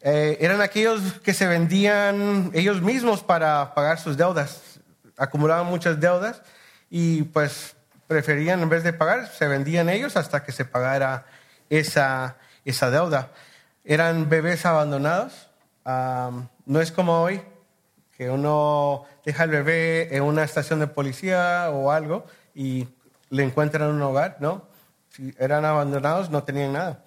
Eh, 0.01 0.37
eran 0.41 0.61
aquellos 0.61 1.13
que 1.23 1.33
se 1.33 1.47
vendían 1.47 2.51
ellos 2.53 2.81
mismos 2.81 3.23
para 3.23 3.73
pagar 3.73 3.99
sus 3.99 4.15
deudas. 4.15 4.79
Acumulaban 5.17 5.65
muchas 5.65 5.99
deudas 5.99 6.41
y 6.89 7.23
pues 7.23 7.75
preferían, 8.07 8.61
en 8.61 8.69
vez 8.69 8.83
de 8.83 8.93
pagar, 8.93 9.27
se 9.27 9.47
vendían 9.47 9.89
ellos 9.89 10.15
hasta 10.15 10.43
que 10.43 10.51
se 10.51 10.65
pagara 10.65 11.25
esa, 11.69 12.37
esa 12.63 12.89
deuda. 12.89 13.31
Eran 13.83 14.29
bebés 14.29 14.65
abandonados. 14.65 15.49
Um, 15.83 16.47
no 16.65 16.81
es 16.81 16.91
como 16.91 17.21
hoy, 17.21 17.41
que 18.17 18.29
uno 18.29 19.05
deja 19.23 19.43
al 19.43 19.49
bebé 19.49 20.15
en 20.15 20.23
una 20.23 20.43
estación 20.43 20.79
de 20.79 20.87
policía 20.87 21.69
o 21.71 21.91
algo 21.91 22.25
y 22.55 22.87
le 23.29 23.43
encuentran 23.43 23.89
un 23.89 24.01
hogar, 24.01 24.37
¿no? 24.39 24.65
Si 25.09 25.33
eran 25.37 25.65
abandonados, 25.65 26.29
no 26.29 26.43
tenían 26.43 26.73
nada. 26.73 27.03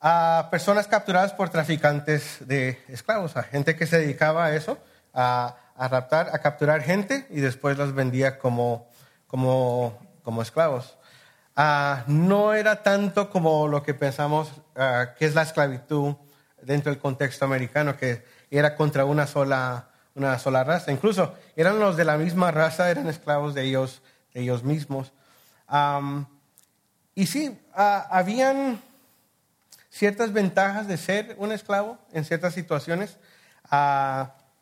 A 0.00 0.48
personas 0.50 0.86
capturadas 0.86 1.32
por 1.32 1.50
traficantes 1.50 2.38
de 2.40 2.82
esclavos, 2.88 3.36
a 3.36 3.42
gente 3.42 3.76
que 3.76 3.86
se 3.86 3.98
dedicaba 3.98 4.46
a 4.46 4.54
eso, 4.54 4.78
a, 5.12 5.56
a 5.76 5.88
raptar, 5.88 6.30
a 6.32 6.38
capturar 6.38 6.82
gente 6.82 7.26
y 7.30 7.40
después 7.40 7.76
los 7.76 7.94
vendía 7.94 8.38
como, 8.38 8.88
como, 9.26 9.98
como 10.22 10.42
esclavos. 10.42 10.96
Uh, 11.56 12.02
no 12.08 12.52
era 12.52 12.82
tanto 12.82 13.30
como 13.30 13.68
lo 13.68 13.82
que 13.82 13.94
pensamos 13.94 14.50
uh, 14.76 15.14
que 15.16 15.26
es 15.26 15.34
la 15.34 15.42
esclavitud 15.42 16.16
dentro 16.60 16.90
del 16.90 17.00
contexto 17.00 17.44
americano, 17.44 17.96
que 17.96 18.24
era 18.50 18.74
contra 18.74 19.04
una 19.04 19.26
sola, 19.26 19.88
una 20.14 20.38
sola 20.38 20.64
raza. 20.64 20.92
Incluso 20.92 21.34
eran 21.56 21.78
los 21.78 21.96
de 21.96 22.04
la 22.04 22.16
misma 22.16 22.50
raza, 22.50 22.90
eran 22.90 23.08
esclavos 23.08 23.54
de 23.54 23.64
ellos, 23.64 24.02
de 24.32 24.42
ellos 24.42 24.62
mismos. 24.62 25.12
Y 27.14 27.26
sí, 27.26 27.58
uh, 27.76 27.80
habían 28.10 28.80
ciertas 29.90 30.32
ventajas 30.32 30.88
de 30.88 30.96
ser 30.96 31.36
un 31.38 31.52
esclavo 31.52 31.98
en 32.12 32.24
ciertas 32.24 32.54
situaciones. 32.54 33.16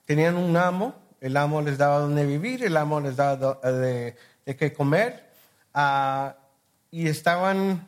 tenían 0.05 0.37
un 0.37 0.57
amo, 0.57 0.95
el 1.21 1.37
amo 1.37 1.63
les 1.63 1.79
daba 1.79 1.99
donde 1.99 2.27
vivir, 2.27 2.65
el 2.65 2.77
amo 2.77 3.01
les 3.01 3.17
daba 3.17 3.55
de, 3.63 4.17
de 4.45 4.57
qué 4.57 4.73
comer 4.73 5.33
y 6.91 7.09
estaban 7.09 7.87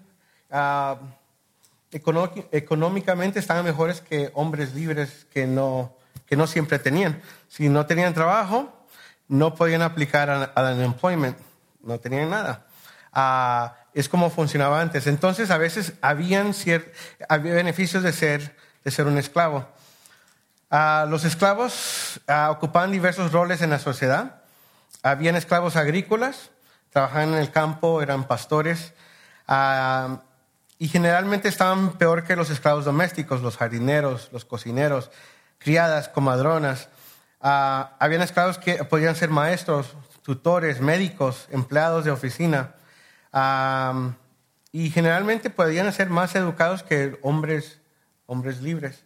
uh, 0.50 0.96
económicamente 2.50 3.38
estaban 3.38 3.64
mejores 3.64 4.00
que 4.00 4.30
hombres 4.34 4.74
libres 4.74 5.26
que 5.32 5.46
no, 5.46 5.94
que 6.26 6.36
no 6.36 6.46
siempre 6.46 6.78
tenían. 6.78 7.20
Si 7.48 7.68
no 7.68 7.86
tenían 7.86 8.14
trabajo, 8.14 8.86
no 9.28 9.54
podían 9.54 9.82
aplicar 9.82 10.30
al 10.30 10.74
unemployment, 10.74 11.38
no 11.82 11.98
tenían 11.98 12.30
nada. 12.30 12.66
Uh, 13.14 13.72
es 13.94 14.08
como 14.08 14.30
funcionaba 14.30 14.80
antes. 14.80 15.06
Entonces, 15.06 15.50
a 15.50 15.58
veces 15.58 15.94
habían 16.02 16.52
había 17.28 17.54
beneficios 17.54 18.02
de 18.02 18.12
ser, 18.12 18.56
de 18.82 18.90
ser 18.90 19.06
un 19.06 19.18
esclavo. 19.18 19.68
Uh, 20.70 21.08
los 21.08 21.24
esclavos 21.24 22.20
ocupaban 22.48 22.90
diversos 22.90 23.32
roles 23.32 23.62
en 23.62 23.70
la 23.70 23.78
sociedad. 23.78 24.42
Habían 25.02 25.36
esclavos 25.36 25.76
agrícolas, 25.76 26.50
trabajaban 26.90 27.34
en 27.34 27.38
el 27.38 27.50
campo, 27.50 28.02
eran 28.02 28.24
pastores, 28.24 28.94
y 30.78 30.88
generalmente 30.88 31.48
estaban 31.48 31.92
peor 31.98 32.24
que 32.24 32.36
los 32.36 32.50
esclavos 32.50 32.84
domésticos, 32.84 33.42
los 33.42 33.56
jardineros, 33.56 34.30
los 34.32 34.44
cocineros, 34.44 35.10
criadas, 35.64 36.10
comadronas. 36.10 36.90
Uh, 37.40 37.88
habían 37.98 38.20
esclavos 38.20 38.58
que 38.58 38.84
podían 38.84 39.16
ser 39.16 39.30
maestros, 39.30 39.96
tutores, 40.22 40.80
médicos, 40.80 41.48
empleados 41.50 42.04
de 42.04 42.10
oficina. 42.10 42.74
Y 44.70 44.90
generalmente 44.90 45.48
podían 45.50 45.90
ser 45.92 46.10
más 46.10 46.34
educados 46.34 46.82
que 46.82 47.18
hombres, 47.22 47.80
hombres 48.26 48.60
libres. 48.60 49.04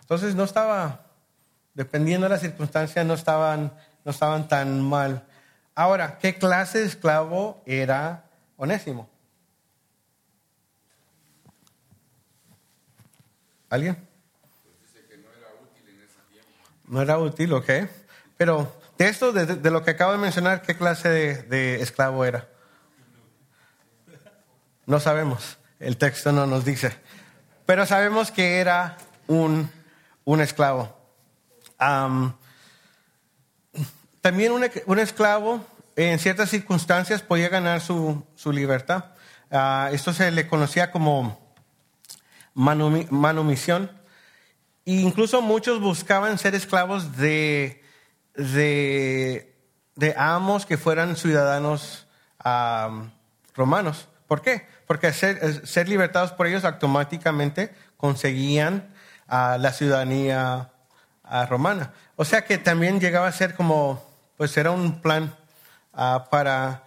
Entonces 0.00 0.34
no 0.34 0.44
estaba, 0.44 1.06
dependiendo 1.74 2.26
de 2.26 2.34
la 2.34 2.40
circunstancia, 2.40 3.04
no 3.04 3.14
estaban, 3.14 3.72
no 4.04 4.10
estaban 4.10 4.48
tan 4.48 4.82
mal. 4.82 5.24
Ahora, 5.74 6.18
¿qué 6.18 6.34
clase 6.34 6.80
de 6.80 6.86
esclavo 6.86 7.62
era 7.66 8.24
Onésimo? 8.56 9.08
¿Alguien? 13.70 14.13
No 16.86 17.02
era 17.02 17.18
útil 17.18 17.52
ok. 17.52 17.70
Pero 18.36 18.72
de 18.98 19.08
esto, 19.08 19.32
de, 19.32 19.70
lo 19.70 19.82
que 19.82 19.92
acabo 19.92 20.12
de 20.12 20.18
mencionar, 20.18 20.62
¿qué 20.62 20.76
clase 20.76 21.08
de, 21.08 21.82
esclavo 21.82 22.24
era? 22.24 22.48
No 24.86 25.00
sabemos. 25.00 25.58
El 25.80 25.96
texto 25.96 26.32
no 26.32 26.46
nos 26.46 26.64
dice. 26.64 26.96
Pero 27.66 27.86
sabemos 27.86 28.30
que 28.30 28.58
era 28.58 28.96
un, 29.26 29.70
un 30.24 30.40
esclavo. 30.40 30.96
También 34.20 34.52
un, 34.52 34.64
un, 34.86 34.98
esclavo 34.98 35.64
en 35.96 36.18
ciertas 36.18 36.50
circunstancias 36.50 37.22
podía 37.22 37.48
ganar 37.48 37.80
su, 37.80 38.24
su 38.36 38.52
libertad. 38.52 39.06
Uh, 39.50 39.92
esto 39.92 40.12
se 40.12 40.30
le 40.30 40.48
conocía 40.48 40.90
como 40.90 41.38
manumisión. 42.54 43.90
E 44.86 44.92
incluso 44.92 45.40
muchos 45.40 45.80
buscaban 45.80 46.38
ser 46.38 46.54
esclavos 46.54 47.16
de, 47.16 47.82
de, 48.34 49.54
de 49.96 50.14
amos 50.16 50.66
que 50.66 50.76
fueran 50.76 51.16
ciudadanos 51.16 52.06
romanos. 53.54 54.08
¿Por 54.26 54.42
qué? 54.42 54.66
Porque 54.86 55.12
ser, 55.12 55.66
ser, 55.66 55.88
libertados 55.88 56.32
por 56.32 56.46
ellos 56.46 56.64
automáticamente 56.64 57.74
conseguían 57.96 58.88
uh, 59.28 59.58
la 59.58 59.72
ciudadanía 59.72 60.70
uh, 61.24 61.46
romana. 61.46 61.92
O 62.16 62.24
sea 62.24 62.44
que 62.44 62.58
también 62.58 63.00
llegaba 63.00 63.28
a 63.28 63.32
ser 63.32 63.54
como 63.54 64.02
pues 64.36 64.56
era 64.56 64.70
un 64.70 65.00
plan 65.00 65.34
uh, 65.94 66.28
para 66.30 66.82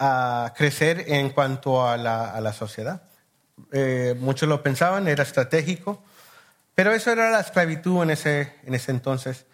uh, 0.00 0.54
crecer 0.54 1.04
en 1.08 1.30
cuanto 1.30 1.86
a 1.86 1.96
la, 1.96 2.30
a 2.30 2.40
la 2.40 2.52
sociedad. 2.52 3.02
Eh, 3.72 4.14
muchos 4.18 4.48
lo 4.48 4.62
pensaban, 4.62 5.08
era 5.08 5.22
estratégico, 5.22 6.02
pero 6.78 6.92
eso 6.92 7.10
era 7.10 7.32
la 7.32 7.40
esclavitud 7.40 8.04
en 8.04 8.10
ese, 8.10 8.54
en 8.62 8.72
ese 8.72 8.92
entonces. 8.92 9.46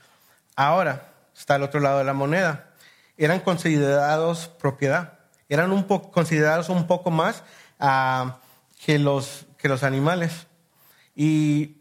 Ahora 0.57 1.15
está 1.35 1.55
al 1.55 1.63
otro 1.63 1.81
lado 1.81 1.97
de 1.97 2.05
la 2.05 2.13
moneda. 2.13 2.75
Eran 3.17 3.41
considerados 3.41 4.49
propiedad, 4.49 5.21
eran 5.49 5.73
un 5.73 5.85
considerados 5.85 6.69
un 6.69 6.87
poco 6.87 7.11
más 7.11 7.43
uh, 7.81 8.31
que, 8.85 8.99
los, 8.99 9.47
que 9.57 9.71
los 9.71 9.85
animales. 9.85 10.49
Y 11.17 11.79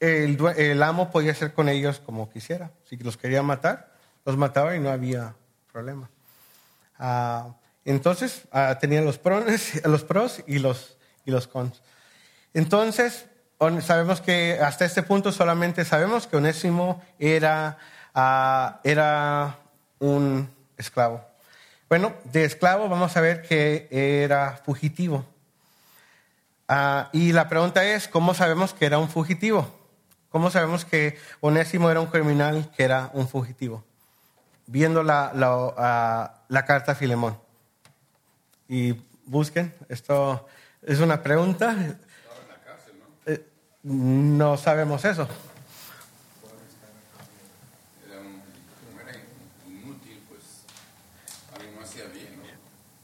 el, 0.00 0.82
amo 0.82 1.10
podía 1.10 1.32
hacer 1.32 1.54
con 1.54 1.70
ellos 1.70 1.98
como 2.04 2.28
quisiera. 2.28 2.70
Si 2.84 2.98
los 2.98 3.16
quería 3.16 3.42
matar, 3.42 3.94
los 4.26 4.36
mataba 4.36 4.76
y 4.76 4.80
no 4.80 4.90
había 4.90 5.34
problema. 5.72 6.10
Ah, 6.98 7.54
entonces, 7.86 8.42
ah, 8.52 8.76
tenían 8.78 9.06
los 9.06 9.16
pros, 9.16 9.44
los 9.86 10.04
pros 10.04 10.44
y 10.46 10.58
los, 10.58 10.98
y 11.24 11.30
los 11.30 11.48
cons. 11.48 11.80
Entonces, 12.52 13.24
on- 13.24 13.27
sabemos 13.80 14.20
que 14.20 14.58
hasta 14.62 14.84
este 14.84 15.02
punto 15.02 15.32
solamente 15.32 15.84
sabemos 15.84 16.26
que 16.26 16.36
Onésimo 16.36 17.02
era, 17.18 17.78
ah, 18.14 18.80
era 18.84 19.56
un 19.98 20.48
esclavo. 20.76 21.24
Bueno, 21.88 22.12
de 22.24 22.44
esclavo 22.44 22.88
vamos 22.88 23.16
a 23.16 23.20
ver 23.20 23.42
que 23.42 23.88
era 23.90 24.60
fugitivo. 24.64 25.24
Ah, 26.68 27.08
y 27.12 27.32
la 27.32 27.48
pregunta 27.48 27.84
es, 27.84 28.08
¿cómo 28.08 28.34
sabemos 28.34 28.74
que 28.74 28.86
era 28.86 28.98
un 28.98 29.08
fugitivo? 29.08 29.66
¿Cómo 30.28 30.50
sabemos 30.50 30.84
que 30.84 31.18
Onésimo 31.40 31.90
era 31.90 32.00
un 32.00 32.08
criminal 32.08 32.70
que 32.76 32.84
era 32.84 33.10
un 33.14 33.26
fugitivo? 33.26 33.84
Viendo 34.66 35.02
la, 35.02 35.32
la, 35.34 35.72
ah, 35.78 36.34
la 36.48 36.64
carta 36.64 36.92
a 36.92 36.94
Filemón. 36.94 37.38
Y 38.68 38.94
busquen, 39.24 39.74
esto 39.88 40.46
es 40.82 41.00
una 41.00 41.22
pregunta. 41.22 41.74
No 43.82 44.56
sabemos 44.56 45.04
eso. 45.04 45.28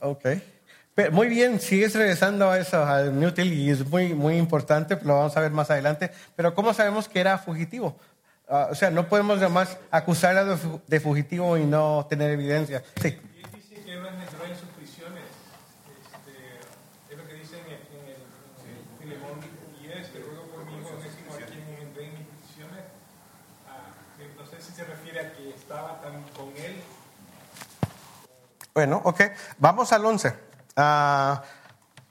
Ok. 0.04 0.26
Muy 1.11 1.28
bien, 1.28 1.59
sigues 1.61 1.95
regresando 1.95 2.50
a 2.50 2.59
eso, 2.59 2.85
al 2.85 3.19
Newtil, 3.19 3.52
y 3.52 3.71
es 3.71 3.88
muy, 3.88 4.14
muy 4.14 4.37
importante, 4.37 4.97
lo 5.02 5.14
vamos 5.14 5.37
a 5.37 5.40
ver 5.40 5.50
más 5.50 5.71
adelante. 5.71 6.11
Pero 6.37 6.54
¿cómo 6.54 6.73
sabemos 6.73 7.09
que 7.09 7.19
era 7.21 7.38
fugitivo? 7.38 7.99
Ah, 8.47 8.69
o 8.71 8.75
sea, 8.75 8.90
no 8.90 9.09
podemos 9.09 9.38
además 9.38 9.78
acusarlo 9.90 10.57
de, 10.57 10.81
de 10.87 11.00
fugitivo 11.00 11.57
y 11.57 11.64
no 11.64 12.07
tener 12.09 12.31
evidencia. 12.31 12.85
Sí. 13.00 13.09
Y 13.09 13.40
él 13.43 13.50
dice 13.54 13.83
que 13.83 13.93
él 13.93 14.02
no 14.02 14.09
entró 14.09 14.45
en 14.45 14.54
sus 14.54 14.69
prisiones. 14.76 15.25
Este, 16.12 17.11
es 17.11 17.19
lo 17.19 17.26
que 17.26 17.35
dice 17.35 17.59
en 17.59 17.66
el, 17.66 17.73
en 17.73 18.04
el, 18.04 18.21
en 18.61 18.76
el 18.76 18.85
Filemón 19.00 19.40
10, 19.81 20.09
que 20.11 20.19
ruego 20.21 20.45
por 20.52 20.66
mi 20.66 20.78
hijo 20.78 20.90
Onésimo 20.90 21.33
a 21.33 21.38
quien 21.38 21.88
entré 21.88 22.04
en 22.04 22.12
mis 22.12 22.28
prisiones. 22.28 22.85
Ah, 23.66 23.88
que 24.19 24.28
no 24.37 24.47
sé 24.47 24.61
si 24.61 24.73
se 24.73 24.85
refiere 24.85 25.21
a 25.21 25.33
que 25.33 25.49
estaba 25.49 26.00
tan 26.02 26.23
con 26.37 26.52
él. 26.57 26.76
Bueno, 28.75 29.00
ok. 29.04 29.21
Vamos 29.59 29.93
al 29.93 30.04
11. 30.04 30.35
Ah, 30.76 31.43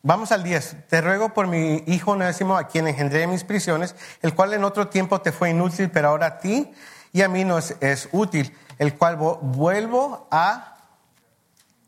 vamos 0.01 0.31
al 0.31 0.43
10. 0.43 0.87
Te 0.87 1.01
ruego 1.01 1.29
por 1.33 1.47
mi 1.47 1.83
hijo 1.87 2.11
Onésimo, 2.11 2.57
a 2.57 2.67
quien 2.67 2.87
engendré 2.87 3.23
en 3.23 3.31
mis 3.31 3.43
prisiones, 3.43 3.95
el 4.21 4.33
cual 4.33 4.53
en 4.53 4.63
otro 4.63 4.87
tiempo 4.87 5.21
te 5.21 5.31
fue 5.31 5.49
inútil, 5.49 5.91
pero 5.91 6.09
ahora 6.09 6.25
a 6.27 6.37
ti 6.39 6.73
y 7.11 7.21
a 7.21 7.27
mí 7.27 7.43
nos 7.43 7.71
es 7.81 8.07
útil, 8.11 8.55
el 8.79 8.97
cual 8.97 9.17
vo- 9.19 9.39
vuelvo 9.41 10.27
a 10.31 10.77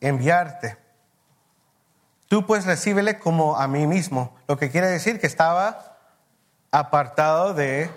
enviarte. 0.02 0.78
Tú 2.28 2.46
pues 2.46 2.66
recíbele 2.66 3.18
como 3.20 3.56
a 3.56 3.68
mí 3.68 3.88
mismo, 3.88 4.36
lo 4.48 4.58
que 4.58 4.70
quiere 4.70 4.88
decir 4.88 5.20
que 5.22 5.28
estaba 5.28 5.98
apartado 6.72 7.54
de, 7.54 7.90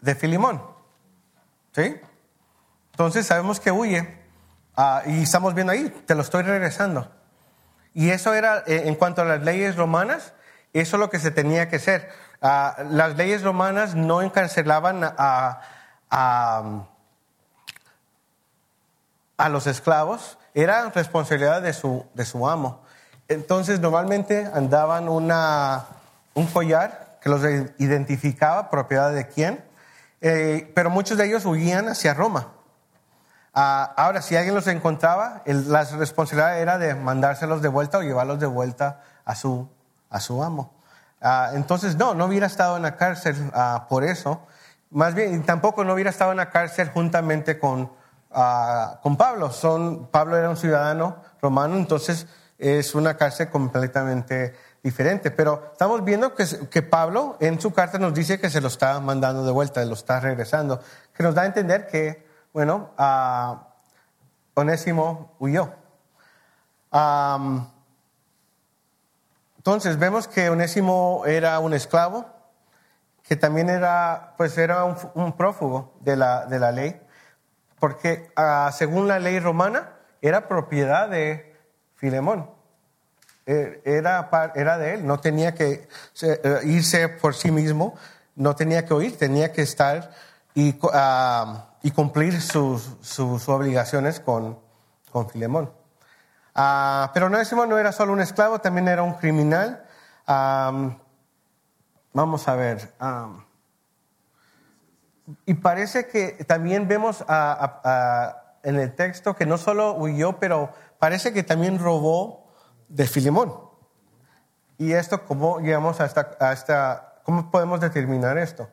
de 0.00 0.14
Filimón. 0.14 0.62
¿Sí? 1.74 2.00
Entonces 2.92 3.26
sabemos 3.26 3.60
que 3.60 3.70
huye. 3.70 4.24
Ah, 4.76 5.02
y 5.06 5.22
estamos 5.22 5.54
viendo 5.54 5.72
ahí, 5.72 5.88
te 6.06 6.14
lo 6.14 6.22
estoy 6.22 6.42
regresando. 6.42 7.10
Y 7.94 8.10
eso 8.10 8.34
era, 8.34 8.58
eh, 8.66 8.82
en 8.84 8.94
cuanto 8.94 9.22
a 9.22 9.24
las 9.24 9.42
leyes 9.42 9.76
romanas, 9.76 10.34
eso 10.74 10.96
es 10.96 11.00
lo 11.00 11.08
que 11.08 11.18
se 11.18 11.30
tenía 11.30 11.68
que 11.68 11.76
hacer. 11.76 12.10
Ah, 12.42 12.76
las 12.90 13.16
leyes 13.16 13.42
romanas 13.42 13.94
no 13.94 14.20
encarcelaban 14.20 15.02
a, 15.02 15.60
a, 16.10 16.84
a 19.38 19.48
los 19.48 19.66
esclavos, 19.66 20.36
era 20.52 20.90
responsabilidad 20.90 21.62
de 21.62 21.72
su, 21.72 22.04
de 22.12 22.26
su 22.26 22.46
amo. 22.46 22.82
Entonces, 23.28 23.80
normalmente 23.80 24.48
andaban 24.52 25.08
una, 25.08 25.86
un 26.34 26.46
collar 26.46 27.18
que 27.22 27.30
los 27.30 27.42
identificaba, 27.78 28.70
propiedad 28.70 29.12
de 29.12 29.26
quién, 29.26 29.64
eh, 30.20 30.70
pero 30.74 30.90
muchos 30.90 31.16
de 31.18 31.26
ellos 31.26 31.44
huían 31.46 31.88
hacia 31.88 32.14
Roma. 32.14 32.52
Ah, 33.58 33.94
ahora, 33.96 34.20
si 34.20 34.36
alguien 34.36 34.54
los 34.54 34.66
encontraba, 34.66 35.40
la 35.46 35.82
responsabilidad 35.84 36.60
era 36.60 36.76
de 36.76 36.94
mandárselos 36.94 37.62
de 37.62 37.68
vuelta 37.68 37.96
o 37.96 38.02
llevarlos 38.02 38.38
de 38.38 38.44
vuelta 38.44 39.00
a 39.24 39.34
su, 39.34 39.66
a 40.10 40.20
su 40.20 40.44
amo. 40.44 40.74
Ah, 41.22 41.52
entonces, 41.54 41.96
no, 41.96 42.12
no 42.12 42.26
hubiera 42.26 42.48
estado 42.48 42.76
en 42.76 42.82
la 42.82 42.96
cárcel 42.96 43.34
ah, 43.54 43.86
por 43.88 44.04
eso. 44.04 44.42
Más 44.90 45.14
bien, 45.14 45.42
tampoco 45.46 45.84
no 45.84 45.94
hubiera 45.94 46.10
estado 46.10 46.32
en 46.32 46.36
la 46.36 46.50
cárcel 46.50 46.90
juntamente 46.90 47.58
con, 47.58 47.90
con 49.02 49.16
Pablo. 49.16 49.50
Son, 49.50 50.08
Pablo 50.08 50.36
era 50.36 50.50
un 50.50 50.58
ciudadano 50.58 51.16
romano, 51.40 51.76
entonces 51.76 52.26
es 52.58 52.94
una 52.94 53.16
cárcel 53.16 53.48
completamente 53.48 54.54
diferente. 54.82 55.30
Pero 55.30 55.70
estamos 55.72 56.04
viendo 56.04 56.34
que, 56.34 56.44
que 56.68 56.82
Pablo 56.82 57.38
en 57.40 57.58
su 57.58 57.72
carta 57.72 57.98
nos 57.98 58.12
dice 58.12 58.38
que 58.38 58.50
se 58.50 58.60
lo 58.60 58.68
está 58.68 59.00
mandando 59.00 59.46
de 59.46 59.52
vuelta, 59.52 59.82
lo 59.86 59.94
está 59.94 60.20
regresando, 60.20 60.82
que 61.14 61.22
nos 61.22 61.34
da 61.34 61.40
a 61.40 61.46
entender 61.46 61.86
que, 61.86 62.25
bueno, 62.56 62.88
ah, 62.96 63.66
Onésimo 64.54 65.36
huyó. 65.38 65.74
Entonces 69.58 69.98
vemos 69.98 70.26
que 70.26 70.48
Onésimo 70.48 71.24
era 71.26 71.58
un 71.58 71.74
esclavo, 71.74 72.24
que 73.28 73.36
también 73.36 73.68
era, 73.68 74.32
pues 74.38 74.56
era 74.56 74.84
un, 74.84 75.36
prófugo 75.36 75.92
de 76.00 76.16
la, 76.16 76.46
de 76.46 76.58
la 76.58 76.72
ley, 76.72 76.98
porque 77.78 78.30
ah, 78.36 78.70
según 78.72 79.06
la 79.06 79.18
ley 79.18 79.38
romana 79.38 79.92
era 80.22 80.48
propiedad 80.48 81.10
de 81.10 81.54
Filemón. 81.96 82.50
Eh, 83.44 83.82
Era, 83.84 84.30
era 84.54 84.78
de 84.78 84.94
él, 84.94 85.06
no 85.06 85.20
tenía 85.20 85.52
que 85.54 85.90
eh, 86.22 86.60
irse 86.64 87.10
por 87.10 87.34
sí 87.34 87.50
mismo, 87.50 87.98
no 88.34 88.56
tenía 88.56 88.86
que 88.86 88.94
oír, 88.94 89.18
tenía 89.18 89.52
que 89.52 89.60
estar 89.60 90.10
y, 90.54 90.74
ah, 90.94 91.66
y 91.86 91.92
cumplir 91.92 92.42
sus, 92.42 92.96
sus- 93.00 93.48
obligaciones 93.48 94.18
con, 94.18 94.58
con 95.12 95.30
Filemón. 95.30 95.70
Ah, 96.52 97.12
pero 97.14 97.26
Onésimo 97.26 97.64
no 97.64 97.78
era 97.78 97.92
solo 97.92 98.12
un 98.12 98.20
esclavo, 98.20 98.58
también 98.60 98.88
era 98.88 99.04
un 99.04 99.14
criminal. 99.14 99.86
Am, 100.26 100.98
vamos 102.12 102.48
a 102.48 102.56
ver. 102.56 102.92
am, 102.98 103.44
y 105.44 105.54
parece 105.54 106.08
que 106.08 106.32
también 106.44 106.88
vemos 106.88 107.22
a- 107.28 107.52
a- 107.52 107.80
a- 107.84 108.42
en 108.64 108.80
el 108.80 108.92
texto 108.96 109.36
que 109.36 109.46
no 109.46 109.56
solo 109.56 109.92
huyó, 109.94 110.40
pero 110.40 110.72
parece 110.98 111.32
que 111.32 111.44
también 111.44 111.78
robó 111.78 112.48
de 112.88 113.06
Filemón. 113.06 113.54
¿Y 114.76 114.92
esto 114.92 115.24
cómo 115.24 115.60
llegamos 115.60 116.00
a 116.00 116.06
esta, 116.06 116.32
a 116.40 116.52
esta, 116.52 117.20
cómo 117.22 117.48
podemos 117.52 117.78
determinar 117.80 118.38
esto? 118.38 118.68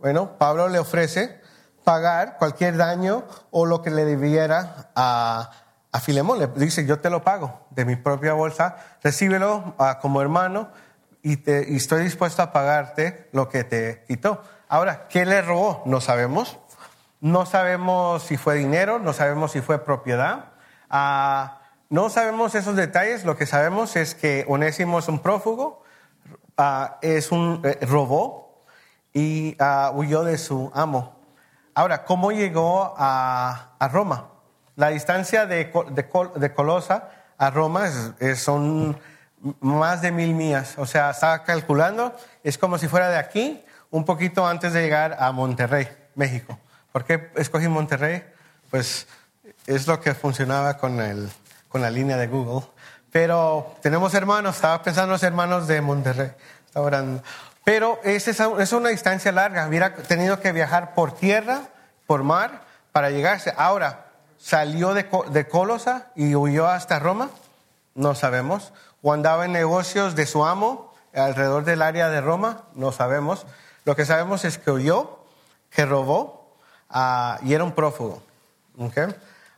Bueno, 0.00 0.36
Pablo 0.38 0.68
le 0.68 0.80
ofrece 0.80 1.40
pagar 1.84 2.36
cualquier 2.38 2.76
daño 2.76 3.24
o 3.50 3.66
lo 3.66 3.82
que 3.82 3.90
le 3.90 4.04
debiera 4.04 4.90
a, 4.94 5.50
a 5.90 6.00
Filemón. 6.00 6.38
Le 6.38 6.46
dice, 6.48 6.86
yo 6.86 6.98
te 7.00 7.10
lo 7.10 7.22
pago 7.22 7.60
de 7.70 7.84
mi 7.84 7.96
propia 7.96 8.32
bolsa, 8.34 8.76
recíbelo 9.02 9.74
ah, 9.78 9.98
como 10.00 10.20
hermano 10.22 10.70
y, 11.22 11.36
te- 11.38 11.66
y 11.68 11.76
estoy 11.76 12.02
dispuesto 12.04 12.42
a 12.42 12.52
pagarte 12.52 13.28
lo 13.32 13.48
que 13.48 13.64
te 13.64 14.04
quitó. 14.08 14.42
Ahora, 14.68 15.06
¿qué 15.08 15.24
le 15.26 15.42
robó? 15.42 15.82
No 15.86 16.00
sabemos. 16.00 16.58
No 17.20 17.46
sabemos 17.46 18.24
si 18.24 18.36
fue 18.36 18.56
dinero, 18.56 18.98
no 18.98 19.12
sabemos 19.12 19.52
si 19.52 19.60
fue 19.60 19.84
propiedad. 19.84 20.46
Ah, 20.90 21.60
no 21.88 22.10
sabemos 22.10 22.54
esos 22.54 22.74
detalles. 22.74 23.24
Lo 23.24 23.36
que 23.36 23.46
sabemos 23.46 23.94
es 23.96 24.14
que 24.14 24.44
Onésimo 24.48 24.98
es 24.98 25.06
un 25.08 25.20
prófugo, 25.20 25.84
ah, 26.56 26.98
es 27.02 27.30
un 27.30 27.60
eh, 27.64 27.78
robó 27.82 28.64
y 29.12 29.56
huyó 29.94 30.24
de 30.24 30.38
su 30.38 30.72
amo. 30.74 31.21
Ahora, 31.74 32.04
¿cómo 32.04 32.32
llegó 32.32 32.94
a, 32.98 33.70
a 33.78 33.88
Roma? 33.88 34.28
La 34.76 34.88
distancia 34.88 35.46
de, 35.46 35.64
de, 35.90 36.06
de 36.36 36.54
Colosa 36.54 37.08
a 37.38 37.50
Roma 37.50 37.86
es- 37.86 38.10
es- 38.20 38.40
son 38.42 38.98
más 39.60 40.02
de 40.02 40.12
mil 40.12 40.34
millas. 40.34 40.74
O 40.78 40.86
sea, 40.86 41.10
estaba 41.10 41.42
calculando, 41.44 42.14
es 42.44 42.58
como 42.58 42.78
si 42.78 42.88
fuera 42.88 43.08
de 43.08 43.18
aquí, 43.18 43.64
un 43.90 44.04
poquito 44.04 44.46
antes 44.46 44.72
de 44.72 44.82
llegar 44.82 45.16
a 45.18 45.32
Monterrey, 45.32 45.88
México. 46.14 46.58
¿Por 46.92 47.04
qué 47.04 47.30
escogí 47.36 47.68
Monterrey? 47.68 48.22
Pues 48.70 49.06
es 49.66 49.86
lo 49.86 50.00
que 50.00 50.14
funcionaba 50.14 50.76
con, 50.78 51.00
el, 51.00 51.30
con 51.68 51.80
la 51.82 51.90
línea 51.90 52.16
de 52.16 52.26
Google. 52.26 52.66
Pero 53.10 53.74
tenemos 53.82 54.14
hermanos, 54.14 54.56
estaba 54.56 54.82
pensando 54.82 55.06
en 55.06 55.12
los 55.12 55.22
hermanos 55.22 55.66
de 55.66 55.80
Monterrey. 55.80 56.32
Estaba 56.66 56.86
orando. 56.86 57.22
Pero 57.64 58.00
es, 58.02 58.26
es 58.28 58.72
una 58.72 58.88
distancia 58.88 59.30
larga. 59.32 59.68
Hubiera 59.68 59.94
tenido 59.94 60.40
que 60.40 60.52
viajar 60.52 60.94
por 60.94 61.12
tierra, 61.14 61.62
por 62.06 62.22
mar, 62.24 62.62
para 62.90 63.10
llegarse. 63.10 63.54
Ahora, 63.56 64.06
¿salió 64.38 64.94
de, 64.94 65.08
Co- 65.08 65.24
de 65.28 65.46
Colosa 65.46 66.08
y 66.16 66.34
huyó 66.34 66.66
hasta 66.66 66.98
Roma? 66.98 67.30
No 67.94 68.14
sabemos. 68.14 68.72
¿O 69.02 69.12
andaba 69.12 69.44
en 69.44 69.52
negocios 69.52 70.14
de 70.16 70.26
su 70.26 70.44
amo 70.44 70.92
alrededor 71.14 71.64
del 71.64 71.82
área 71.82 72.08
de 72.08 72.20
Roma? 72.20 72.62
No 72.74 72.90
sabemos. 72.92 73.46
Lo 73.84 73.94
que 73.96 74.04
sabemos 74.06 74.44
es 74.44 74.58
que 74.58 74.70
huyó, 74.70 75.18
que 75.70 75.84
robó 75.86 76.56
ah, 76.90 77.38
y 77.42 77.54
era 77.54 77.64
un 77.64 77.72
prófugo. 77.72 78.22
¿ok? 78.78 78.98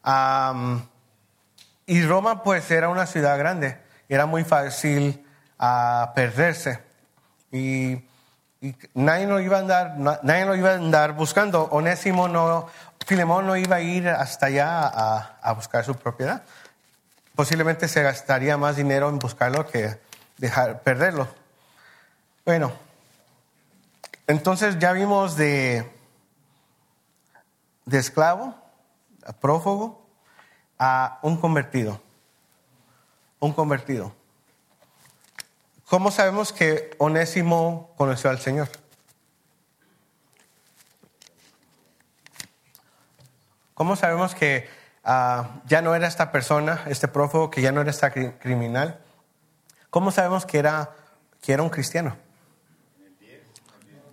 Am, 0.03 0.87
y 1.87 2.03
Roma 2.05 2.43
pues 2.43 2.71
era 2.71 2.89
una 2.89 3.07
ciudad 3.07 3.39
grande, 3.39 3.79
era 4.09 4.27
muy 4.27 4.45
fácil 4.45 5.27
ah, 5.59 6.13
perderse. 6.15 6.81
Y, 7.55 8.03
nadie 8.95 9.27
lo 9.29 9.39
iba 9.41 9.59
a 9.59 9.61
andar, 9.61 9.97
na- 9.99 10.19
nadie 10.25 10.45
lo 10.45 10.57
iba 10.57 10.71
a 10.71 10.75
andar 10.75 11.13
buscando. 11.13 11.65
Onésimo 11.71 12.27
no, 12.27 12.67
Filemón 13.07 13.47
no 13.47 13.57
iba 13.57 13.77
a 13.77 13.81
ir 13.81 14.09
hasta 14.09 14.47
allá 14.47 14.81
a, 14.89 15.39
a 15.41 15.53
buscar 15.53 15.85
su 15.85 15.95
propiedad. 15.95 16.43
Posiblemente 17.37 17.87
se 17.87 18.03
gastaría 18.03 18.57
más 18.57 18.75
dinero 18.75 19.09
en 19.09 19.21
buscarlo 19.21 19.69
que 19.69 20.01
dejar 20.39 20.83
perderlo. 20.83 21.29
Bueno, 22.45 22.73
entonces 24.27 24.79
ya 24.81 24.93
vimos 24.93 25.37
de, 25.37 25.89
de 27.85 27.99
esclavo, 27.99 28.55
a 29.25 29.33
prófugo, 29.33 30.05
a 30.79 31.19
un 31.23 31.37
convertido. 31.37 32.01
Un 33.39 33.53
convertido. 33.53 34.13
¿Cómo 35.89 36.11
sabemos 36.11 36.53
que 36.53 36.91
Onésimo 36.99 37.93
conoció 37.97 38.31
al 38.31 38.39
Señor? 38.39 38.69
¿Cómo 43.75 43.97
sabemos 43.97 44.35
que 44.35 44.69
ah, 45.03 45.61
ya 45.67 45.83
no 45.83 45.95
era 45.95 46.07
esta 46.07 46.33
persona, 46.33 46.83
este 46.87 47.09
prófugo, 47.09 47.51
que 47.51 47.61
ya 47.61 47.73
no 47.73 47.81
era 47.81 47.91
esta 47.91 48.13
cri- 48.13 48.39
criminal? 48.39 49.01
¿Cómo 49.91 50.11
sabemos 50.11 50.47
que 50.47 50.59
era, 50.59 50.95
que 51.43 51.53
era 51.53 51.63
un 51.63 51.71
cristiano? 51.71 52.17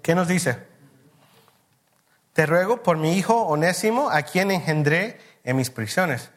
¿Qué 0.01 0.15
nos 0.15 0.27
dice? 0.27 0.57
Te 2.33 2.45
ruego 2.45 2.81
por 2.81 2.97
mi 2.97 3.13
hijo 3.17 3.35
Onésimo, 3.43 4.09
a 4.09 4.23
quien 4.23 4.51
engendré 4.51 5.19
en 5.43 5.55
mis 5.57 5.69
prisiones. 5.69 6.31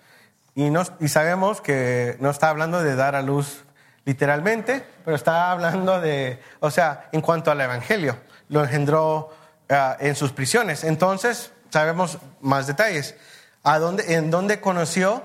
Y 0.54 1.08
sabemos 1.08 1.60
que 1.60 2.16
no 2.20 2.30
está 2.30 2.50
hablando 2.50 2.82
de 2.82 2.94
dar 2.94 3.14
a 3.16 3.22
luz 3.22 3.64
literalmente, 4.04 4.84
pero 5.04 5.16
está 5.16 5.50
hablando 5.50 6.00
de, 6.00 6.40
o 6.60 6.70
sea, 6.70 7.08
en 7.12 7.20
cuanto 7.20 7.50
al 7.50 7.60
Evangelio, 7.60 8.18
lo 8.48 8.62
engendró 8.62 9.32
ah, 9.70 9.96
en 10.00 10.14
sus 10.14 10.32
prisiones. 10.32 10.84
Entonces, 10.84 11.52
sabemos 11.70 12.18
más 12.40 12.66
detalles. 12.66 13.16
¿A 13.62 13.78
dónde, 13.78 14.14
¿En 14.14 14.30
dónde 14.30 14.60
conoció 14.60 15.22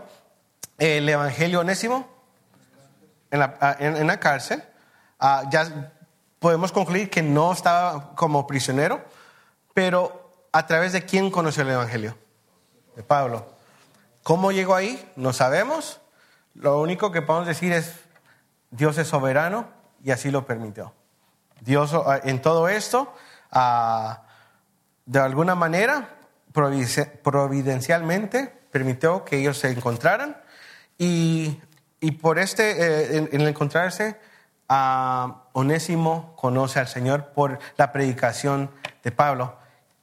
el 0.77 1.07
Evangelio 1.07 1.59
Onésimo? 1.59 2.07
En 3.31 3.39
la, 3.39 3.57
ah, 3.59 4.19
cárcel. 4.19 4.63
Ah, 5.19 5.43
ya 5.51 5.91
podemos 6.39 6.71
concluir 6.71 7.09
que 7.09 7.21
no 7.21 7.51
estaba 7.51 8.15
como 8.15 8.47
prisionero, 8.47 9.03
pero 9.73 10.47
a 10.51 10.65
través 10.65 10.93
de 10.93 11.05
quién 11.05 11.29
conoció 11.29 11.63
el 11.63 11.69
Evangelio? 11.69 12.17
De 12.95 13.03
Pablo. 13.03 13.45
¿Cómo 14.23 14.51
llegó 14.51 14.75
ahí? 14.75 15.11
No 15.15 15.33
sabemos. 15.33 15.99
Lo 16.55 16.81
único 16.81 17.11
que 17.11 17.21
podemos 17.21 17.47
decir 17.47 17.71
es, 17.71 17.93
Dios 18.71 18.97
es 18.97 19.07
soberano 19.07 19.67
y 20.03 20.11
así 20.11 20.31
lo 20.31 20.45
permitió. 20.45 20.93
Dios 21.61 21.93
ah, 21.93 22.19
en 22.23 22.41
todo 22.41 22.69
esto, 22.69 23.13
ah, 23.51 24.23
de 25.05 25.19
alguna 25.19 25.55
manera, 25.55 26.15
providencia- 26.53 27.11
providencialmente, 27.21 28.47
permitió 28.71 29.25
que 29.25 29.37
ellos 29.37 29.57
se 29.57 29.71
encontraran 29.71 30.37
y, 30.97 31.59
por 32.21 32.39
este, 32.39 33.15
eh, 33.15 33.29
en, 33.31 33.41
encontrarse, 33.41 34.19
ah, 34.67 35.43
Onésimo 35.53 36.35
conoce 36.35 36.79
al 36.79 36.87
Señor 36.87 37.27
por 37.33 37.59
la 37.77 37.91
predicación 37.91 38.69
de 39.03 39.11
Pablo. 39.11 39.57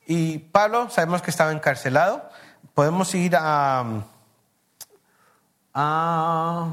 Y 0.06 0.38
Pablo, 0.38 0.90
sabemos 0.90 1.22
que 1.22 1.30
estaba 1.30 1.52
encarcelado. 1.52 2.28
Podemos 2.74 3.14
ir 3.14 3.36
a, 3.36 3.84
a 5.74 6.72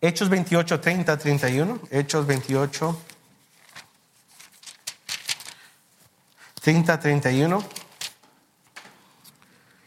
Hechos 0.00 0.28
28, 0.28 0.80
30, 0.80 1.16
31. 1.18 1.80
Hechos 1.90 2.26
28, 2.26 3.00
30, 6.62 7.00
31. 7.00 7.64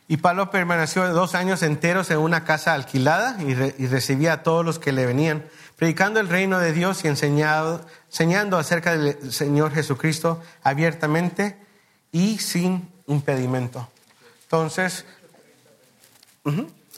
Y 0.08 0.18
Pablo 0.18 0.52
permaneció 0.52 1.08
dos 1.14 1.36
años 1.36 1.64
enteros 1.64 2.12
en 2.12 2.18
una 2.18 2.44
casa 2.44 2.74
alquilada 2.74 3.38
y, 3.42 3.54
re- 3.54 3.76
y 3.78 3.88
recibía 3.88 4.34
a 4.34 4.44
todos 4.44 4.66
los 4.66 4.78
que 4.78 4.92
le 4.92 5.06
venían, 5.06 5.46
predicando 5.78 6.20
el 6.20 6.28
reino 6.28 6.60
de 6.60 6.74
Dios 6.74 7.06
y 7.06 7.08
enseñado- 7.08 7.86
enseñando 8.08 8.58
acerca 8.58 8.98
del 8.98 9.32
Señor 9.32 9.74
Jesucristo 9.74 10.44
abiertamente 10.64 11.56
y 12.12 12.40
sin 12.40 12.92
impedimento. 13.08 13.90
Entonces, 14.44 15.06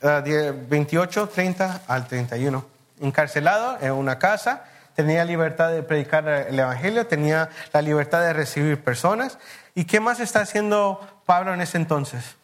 ah, 0.01 0.21
die- 0.21 0.51
28, 0.51 1.29
30 1.29 1.83
al 1.87 2.07
31. 2.07 2.72
Encarcelado 3.03 3.77
en 3.81 3.91
una 3.91 4.17
casa, 4.17 4.63
tenía 4.95 5.23
libertad 5.25 5.69
de 5.69 5.83
predicar 5.83 6.27
el 6.27 6.57
Evangelio, 6.57 7.05
tenía 7.05 7.49
la 7.71 7.83
libertad 7.83 8.21
de 8.21 8.33
recibir 8.33 8.83
personas. 8.83 9.37
¿Y 9.75 9.85
qué 9.85 9.99
más 9.99 10.19
está 10.19 10.41
haciendo 10.41 10.99
Pablo 11.25 11.53
en 11.53 11.61
ese 11.61 11.77
entonces? 11.77 12.37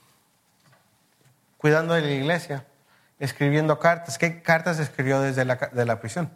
cuidando 1.60 1.94
de 1.94 2.02
la 2.02 2.12
iglesia, 2.12 2.66
escribiendo 3.20 3.80
cartas. 3.80 4.18
¿Qué 4.18 4.42
cartas 4.42 4.80
escribió 4.80 5.20
desde 5.20 5.44
la, 5.44 5.56
de 5.56 5.86
la 5.86 6.00
prisión? 6.00 6.32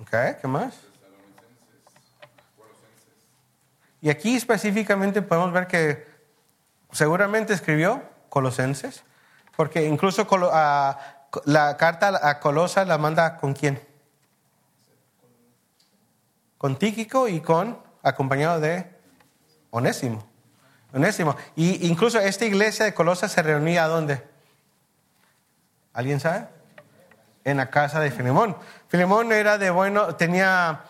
Ok, 0.00 0.10
¿qué 0.40 0.46
más? 0.46 0.74
Y 4.00 4.10
aquí 4.10 4.36
específicamente 4.36 5.22
podemos 5.22 5.52
ver 5.52 5.66
que 5.66 6.06
seguramente 6.92 7.52
escribió 7.52 8.02
Colosenses, 8.28 9.02
porque 9.56 9.84
incluso 9.86 10.26
a- 10.52 10.98
la 11.44 11.76
carta 11.76 12.20
a 12.22 12.40
Colosa 12.40 12.84
la 12.84 12.98
manda 12.98 13.36
con 13.36 13.54
quién? 13.54 13.80
Con 16.58 16.76
Tíquico 16.76 17.28
y 17.28 17.40
con 17.40 17.78
acompañado 18.02 18.60
de 18.60 18.88
Onésimo. 19.70 20.24
Onésimo. 20.92 21.36
Y 21.56 21.86
incluso 21.88 22.18
esta 22.20 22.44
iglesia 22.44 22.84
de 22.84 22.94
Colosas 22.94 23.32
se 23.32 23.42
reunía 23.42 23.86
¿dónde? 23.88 24.22
¿Alguien 25.92 26.20
sabe? 26.20 26.46
En 27.44 27.56
la 27.58 27.70
casa 27.70 28.00
de 28.00 28.10
Filemón. 28.10 28.56
Filemón 28.88 29.32
era 29.32 29.58
de 29.58 29.70
bueno, 29.70 30.14
tenía, 30.16 30.84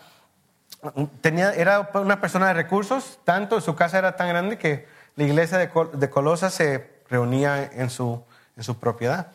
tenía, 1.21 1.53
era 1.53 1.89
una 1.95 2.21
persona 2.21 2.47
de 2.47 2.53
recursos, 2.53 3.19
tanto 3.23 3.59
su 3.61 3.75
casa 3.75 3.97
era 3.97 4.15
tan 4.15 4.29
grande 4.29 4.57
que 4.57 4.87
la 5.15 5.23
iglesia 5.23 5.57
de, 5.57 5.69
Col- 5.69 5.91
de 5.99 6.09
Colosas 6.09 6.53
se 6.53 7.01
reunía 7.09 7.63
en 7.63 7.89
su, 7.89 8.23
en 8.55 8.63
su 8.63 8.77
propiedad. 8.79 9.27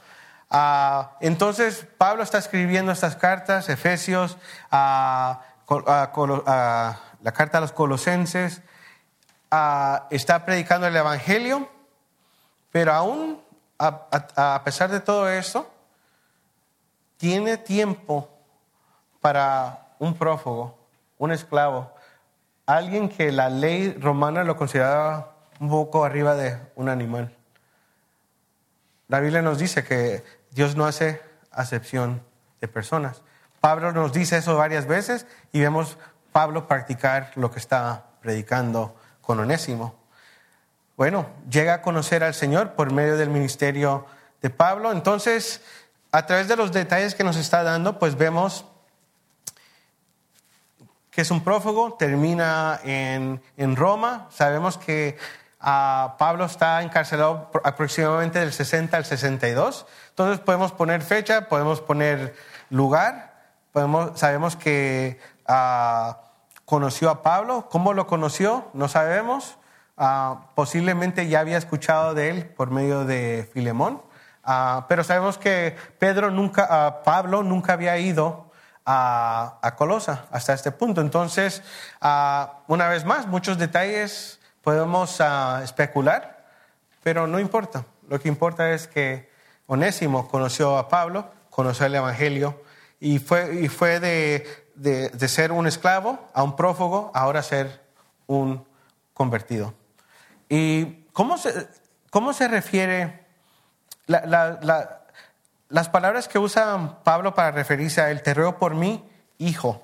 Ah, 0.50 1.12
entonces 1.20 1.86
Pablo 1.96 2.22
está 2.22 2.38
escribiendo 2.38 2.92
estas 2.92 3.16
cartas, 3.16 3.68
Efesios, 3.68 4.36
la 4.72 5.40
carta 7.34 7.58
a 7.58 7.60
los 7.60 7.72
colosenses, 7.72 8.62
ah, 9.50 10.06
está 10.10 10.44
predicando 10.44 10.86
el 10.86 10.96
Evangelio, 10.96 11.68
pero 12.72 12.92
aún 12.92 13.40
a, 13.78 14.06
a- 14.36 14.62
pesar 14.64 14.90
de 14.90 15.00
todo 15.00 15.28
eso, 15.28 15.70
tiene 17.16 17.56
tiempo 17.56 18.28
para 19.20 19.86
un 19.98 20.14
prófugo, 20.14 20.78
un 21.18 21.32
esclavo, 21.32 21.92
alguien 22.66 23.08
que 23.08 23.30
la 23.32 23.50
ley 23.50 23.92
romana 24.00 24.44
lo 24.44 24.56
consideraba 24.56 25.32
un 25.60 25.68
poco 25.68 26.04
arriba 26.04 26.34
de 26.34 26.58
un 26.74 26.88
animal. 26.88 27.34
La 29.10 29.18
Biblia 29.18 29.42
nos 29.42 29.58
dice 29.58 29.82
que 29.82 30.22
Dios 30.52 30.76
no 30.76 30.86
hace 30.86 31.20
acepción 31.50 32.22
de 32.60 32.68
personas. 32.68 33.22
Pablo 33.60 33.90
nos 33.90 34.12
dice 34.12 34.36
eso 34.36 34.56
varias 34.56 34.86
veces 34.86 35.26
y 35.52 35.58
vemos 35.58 35.98
Pablo 36.30 36.68
practicar 36.68 37.32
lo 37.34 37.50
que 37.50 37.58
está 37.58 38.06
predicando 38.20 38.94
con 39.20 39.40
Onésimo. 39.40 39.96
Bueno, 40.96 41.26
llega 41.50 41.74
a 41.74 41.82
conocer 41.82 42.22
al 42.22 42.34
Señor 42.34 42.74
por 42.74 42.92
medio 42.92 43.16
del 43.16 43.30
ministerio 43.30 44.06
de 44.42 44.50
Pablo. 44.50 44.92
Entonces, 44.92 45.60
a 46.12 46.24
través 46.26 46.46
de 46.46 46.54
los 46.54 46.70
detalles 46.70 47.16
que 47.16 47.24
nos 47.24 47.36
está 47.36 47.64
dando, 47.64 47.98
pues 47.98 48.14
vemos 48.14 48.64
que 51.10 51.22
es 51.22 51.32
un 51.32 51.42
prófugo, 51.42 51.94
termina 51.94 52.78
en, 52.84 53.42
en 53.56 53.74
Roma. 53.74 54.28
Sabemos 54.30 54.78
que 54.78 55.18
ah, 55.60 56.16
Pablo 56.18 56.44
está 56.44 56.82
encarcelado 56.82 57.50
aproximadamente 57.64 58.38
del 58.38 58.52
60 58.52 58.96
al 58.96 59.04
62. 59.04 59.86
Entonces 60.10 60.40
podemos 60.40 60.72
poner 60.72 61.02
fecha, 61.02 61.48
podemos 61.48 61.80
poner 61.80 62.34
lugar, 62.70 63.34
podemos, 63.72 64.18
sabemos 64.18 64.56
que 64.56 65.20
ah, 65.46 66.18
conoció 66.64 67.10
a 67.10 67.22
Pablo. 67.22 67.68
¿Cómo 67.70 67.92
lo 67.92 68.06
conoció? 68.06 68.68
No 68.72 68.88
sabemos. 68.88 69.56
Ah, 69.96 70.48
posiblemente 70.54 71.28
ya 71.28 71.40
había 71.40 71.58
escuchado 71.58 72.14
de 72.14 72.30
él 72.30 72.46
por 72.46 72.70
medio 72.70 73.04
de 73.04 73.48
Filemón. 73.52 74.02
Ah, 74.42 74.86
pero 74.88 75.04
sabemos 75.04 75.38
que 75.38 75.76
Pedro 75.98 76.30
nunca, 76.30 77.02
Pablo 77.04 77.42
nunca 77.42 77.74
había 77.74 77.98
ido 77.98 78.46
a 78.46 78.50
a, 78.86 79.76
Colosa 79.76 80.26
hasta 80.30 80.52
este 80.52 80.72
punto. 80.72 81.00
Entonces, 81.00 81.62
una 82.00 82.88
vez 82.88 83.04
más, 83.04 83.26
muchos 83.26 83.58
detalles 83.58 84.39
podemos 84.62 85.20
ah, 85.20 85.60
especular, 85.64 86.44
pero 87.02 87.26
no 87.26 87.38
importa. 87.38 87.84
Lo 88.08 88.18
que 88.20 88.28
importa 88.28 88.70
es 88.72 88.88
que 88.88 89.30
Onésimo 89.66 90.28
conoció 90.28 90.76
a 90.78 90.88
Pablo, 90.88 91.30
conoció 91.50 91.86
el 91.86 91.94
Evangelio 91.94 92.62
y 92.98 93.18
fue, 93.18 93.60
y 93.62 93.68
fue 93.68 94.00
de, 94.00 94.46
de- 94.74 95.08
de 95.10 95.28
ser 95.28 95.52
un 95.52 95.66
esclavo 95.66 96.18
a 96.34 96.42
un 96.42 96.56
prófugo, 96.56 97.10
ahora 97.14 97.42
ser 97.42 97.80
un 98.26 98.66
convertido. 99.14 99.74
¿Y 100.48 101.04
cómo 101.12 101.38
se, 101.38 101.68
cómo 102.10 102.32
se 102.32 102.48
refiere 102.48 103.26
la- 104.06 104.26
la- 104.26 104.58
la- 104.62 104.96
las 105.68 105.88
palabras 105.88 106.26
que 106.26 106.38
usa 106.38 106.98
Pablo 107.04 107.34
para 107.34 107.52
referirse 107.52 108.00
a 108.00 108.10
él? 108.10 108.22
Te 108.22 108.34
ruego 108.34 108.58
por 108.58 108.74
mí, 108.74 109.08
hijo, 109.38 109.82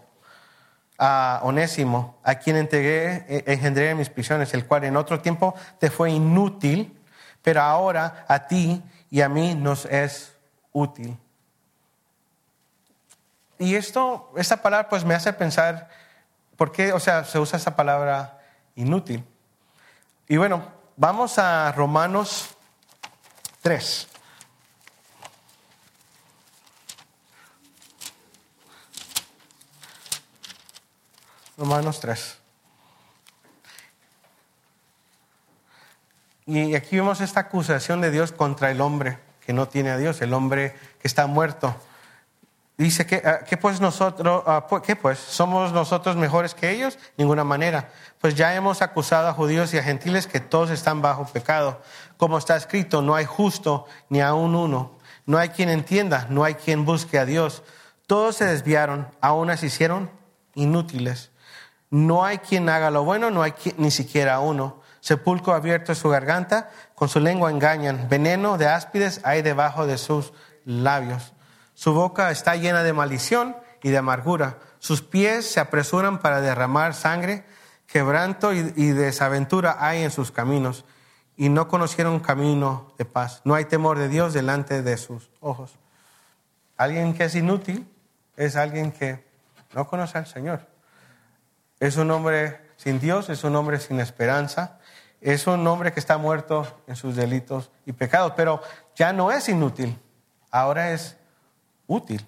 a 0.98 1.40
Onésimo, 1.42 2.18
a 2.22 2.36
quien 2.36 2.56
entregué, 2.56 3.24
eh, 3.28 3.44
engendré 3.46 3.90
en 3.90 3.98
mis 3.98 4.08
prisiones, 4.08 4.52
el 4.54 4.66
cual 4.66 4.84
en 4.84 4.96
otro 4.96 5.20
tiempo 5.20 5.54
te 5.78 5.90
fue 5.90 6.10
inútil, 6.10 6.98
pero 7.42 7.62
ahora 7.62 8.24
a 8.28 8.46
ti 8.46 8.82
y 9.10 9.20
a 9.20 9.28
mí 9.28 9.54
nos 9.54 9.84
es 9.86 10.32
útil. 10.72 11.16
Y 13.58 13.74
esto, 13.74 14.32
esta 14.36 14.60
palabra 14.60 14.88
pues 14.88 15.04
me 15.04 15.14
hace 15.14 15.32
pensar, 15.32 15.88
¿por 16.56 16.72
qué, 16.72 16.92
o 16.92 17.00
sea, 17.00 17.24
se 17.24 17.38
usa 17.38 17.58
esa 17.58 17.74
palabra 17.76 18.38
inútil? 18.74 19.24
Y 20.28 20.36
bueno, 20.36 20.62
vamos 20.96 21.38
a 21.38 21.72
Romanos 21.72 22.56
3. 23.62 24.08
Romanos 31.56 32.00
3. 32.00 32.38
Y 36.46 36.74
aquí 36.74 36.96
vemos 36.96 37.20
esta 37.20 37.40
acusación 37.40 38.00
de 38.00 38.10
Dios 38.10 38.30
contra 38.32 38.70
el 38.70 38.80
hombre 38.80 39.18
que 39.44 39.52
no 39.52 39.66
tiene 39.68 39.90
a 39.90 39.96
Dios, 39.96 40.20
el 40.22 40.32
hombre 40.32 40.74
que 41.00 41.08
está 41.08 41.26
muerto. 41.26 41.74
Dice 42.78 43.06
que, 43.06 43.22
ah, 43.24 43.40
¿qué 43.48 43.56
pues 43.56 43.80
nosotros, 43.80 44.42
ah, 44.46 44.66
pu- 44.68 44.82
qué 44.82 44.96
pues? 44.96 45.18
¿Somos 45.18 45.72
nosotros 45.72 46.14
mejores 46.16 46.54
que 46.54 46.70
ellos? 46.70 46.98
Ninguna 47.16 47.42
manera. 47.42 47.90
Pues 48.20 48.34
ya 48.34 48.54
hemos 48.54 48.82
acusado 48.82 49.28
a 49.28 49.32
judíos 49.32 49.72
y 49.72 49.78
a 49.78 49.82
gentiles 49.82 50.26
que 50.26 50.40
todos 50.40 50.70
están 50.70 51.00
bajo 51.00 51.24
pecado. 51.26 51.80
Como 52.18 52.36
está 52.38 52.54
escrito, 52.56 53.00
no 53.02 53.14
hay 53.14 53.24
justo 53.24 53.86
ni 54.10 54.20
aun 54.20 54.54
uno. 54.54 54.98
No 55.24 55.38
hay 55.38 55.48
quien 55.48 55.70
entienda, 55.70 56.26
no 56.28 56.44
hay 56.44 56.54
quien 56.54 56.84
busque 56.84 57.18
a 57.18 57.24
Dios. 57.24 57.62
Todos 58.06 58.36
se 58.36 58.44
desviaron, 58.44 59.08
aún 59.20 59.56
se 59.56 59.66
hicieron 59.66 60.10
inútiles. 60.54 61.30
No 61.90 62.24
hay 62.24 62.38
quien 62.38 62.68
haga 62.68 62.90
lo 62.90 63.04
bueno, 63.04 63.30
no 63.30 63.42
hay 63.42 63.52
qui- 63.52 63.74
ni 63.78 63.90
siquiera 63.90 64.40
uno. 64.40 64.80
Sepulcro 65.00 65.54
abierto 65.54 65.92
es 65.92 65.98
su 65.98 66.08
garganta, 66.08 66.70
con 66.94 67.08
su 67.08 67.20
lengua 67.20 67.50
engañan. 67.50 68.08
Veneno 68.08 68.58
de 68.58 68.66
áspides 68.66 69.20
hay 69.22 69.42
debajo 69.42 69.86
de 69.86 69.98
sus 69.98 70.32
labios. 70.64 71.32
Su 71.74 71.92
boca 71.92 72.30
está 72.30 72.56
llena 72.56 72.82
de 72.82 72.92
maldición 72.92 73.56
y 73.82 73.90
de 73.90 73.98
amargura. 73.98 74.58
Sus 74.80 75.02
pies 75.02 75.48
se 75.48 75.60
apresuran 75.60 76.18
para 76.18 76.40
derramar 76.40 76.94
sangre. 76.94 77.44
Quebranto 77.86 78.52
y, 78.52 78.72
y 78.74 78.88
desaventura 78.88 79.76
hay 79.78 80.02
en 80.02 80.10
sus 80.10 80.32
caminos. 80.32 80.84
Y 81.36 81.50
no 81.50 81.68
conocieron 81.68 82.18
camino 82.18 82.92
de 82.98 83.04
paz. 83.04 83.42
No 83.44 83.54
hay 83.54 83.66
temor 83.66 83.98
de 83.98 84.08
Dios 84.08 84.32
delante 84.34 84.82
de 84.82 84.96
sus 84.96 85.30
ojos. 85.40 85.78
Alguien 86.76 87.14
que 87.14 87.24
es 87.24 87.34
inútil 87.36 87.88
es 88.36 88.56
alguien 88.56 88.90
que 88.90 89.24
no 89.72 89.86
conoce 89.86 90.18
al 90.18 90.26
Señor. 90.26 90.66
Es 91.80 91.96
un 91.96 92.10
hombre 92.10 92.60
sin 92.76 93.00
Dios, 93.00 93.28
es 93.28 93.44
un 93.44 93.54
hombre 93.56 93.78
sin 93.78 94.00
esperanza, 94.00 94.78
es 95.20 95.46
un 95.46 95.66
hombre 95.66 95.92
que 95.92 96.00
está 96.00 96.18
muerto 96.18 96.82
en 96.86 96.96
sus 96.96 97.16
delitos 97.16 97.70
y 97.84 97.92
pecados, 97.92 98.32
pero 98.36 98.62
ya 98.94 99.12
no 99.12 99.30
es 99.30 99.48
inútil, 99.48 99.98
ahora 100.50 100.92
es 100.92 101.16
útil. 101.86 102.26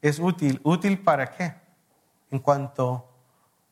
Es 0.00 0.18
útil. 0.18 0.60
¿Útil 0.64 0.98
para 0.98 1.30
qué? 1.30 1.54
En 2.30 2.40
cuanto 2.40 3.08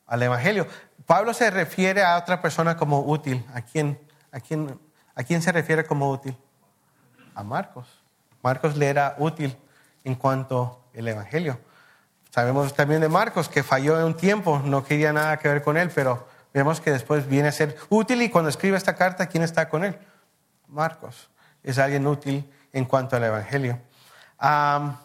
al 0.06 0.22
Evangelio. 0.22 0.66
Pablo 1.06 1.34
se 1.34 1.50
refiere 1.50 2.04
a 2.04 2.16
otra 2.16 2.40
persona 2.40 2.76
como 2.76 3.00
útil. 3.00 3.44
¿A 3.52 3.62
quién, 3.62 3.98
a 4.30 4.38
quién, 4.38 4.78
a 5.14 5.24
quién 5.24 5.42
se 5.42 5.50
refiere 5.50 5.84
como 5.84 6.10
útil? 6.10 6.36
A 7.34 7.42
Marcos. 7.42 8.00
Marcos 8.42 8.76
le 8.76 8.86
era 8.86 9.16
útil 9.18 9.56
en 10.04 10.14
cuanto 10.14 10.84
al 10.96 11.08
Evangelio. 11.08 11.58
Sabemos 12.30 12.74
también 12.74 13.00
de 13.00 13.08
Marcos 13.08 13.48
que 13.48 13.62
falló 13.62 13.98
en 13.98 14.04
un 14.06 14.16
tiempo, 14.16 14.60
no 14.64 14.84
quería 14.84 15.12
nada 15.12 15.38
que 15.38 15.48
ver 15.48 15.62
con 15.62 15.76
él, 15.76 15.90
pero 15.92 16.28
vemos 16.54 16.80
que 16.80 16.92
después 16.92 17.26
viene 17.28 17.48
a 17.48 17.52
ser 17.52 17.76
útil 17.88 18.22
y 18.22 18.30
cuando 18.30 18.50
escribe 18.50 18.76
esta 18.76 18.94
carta, 18.94 19.26
¿quién 19.26 19.42
está 19.42 19.68
con 19.68 19.84
él? 19.84 19.98
Marcos. 20.68 21.28
Es 21.62 21.78
alguien 21.78 22.06
útil 22.06 22.48
en 22.72 22.84
cuanto 22.84 23.16
al 23.16 23.24
Evangelio. 23.24 23.80
Am, 24.38 24.96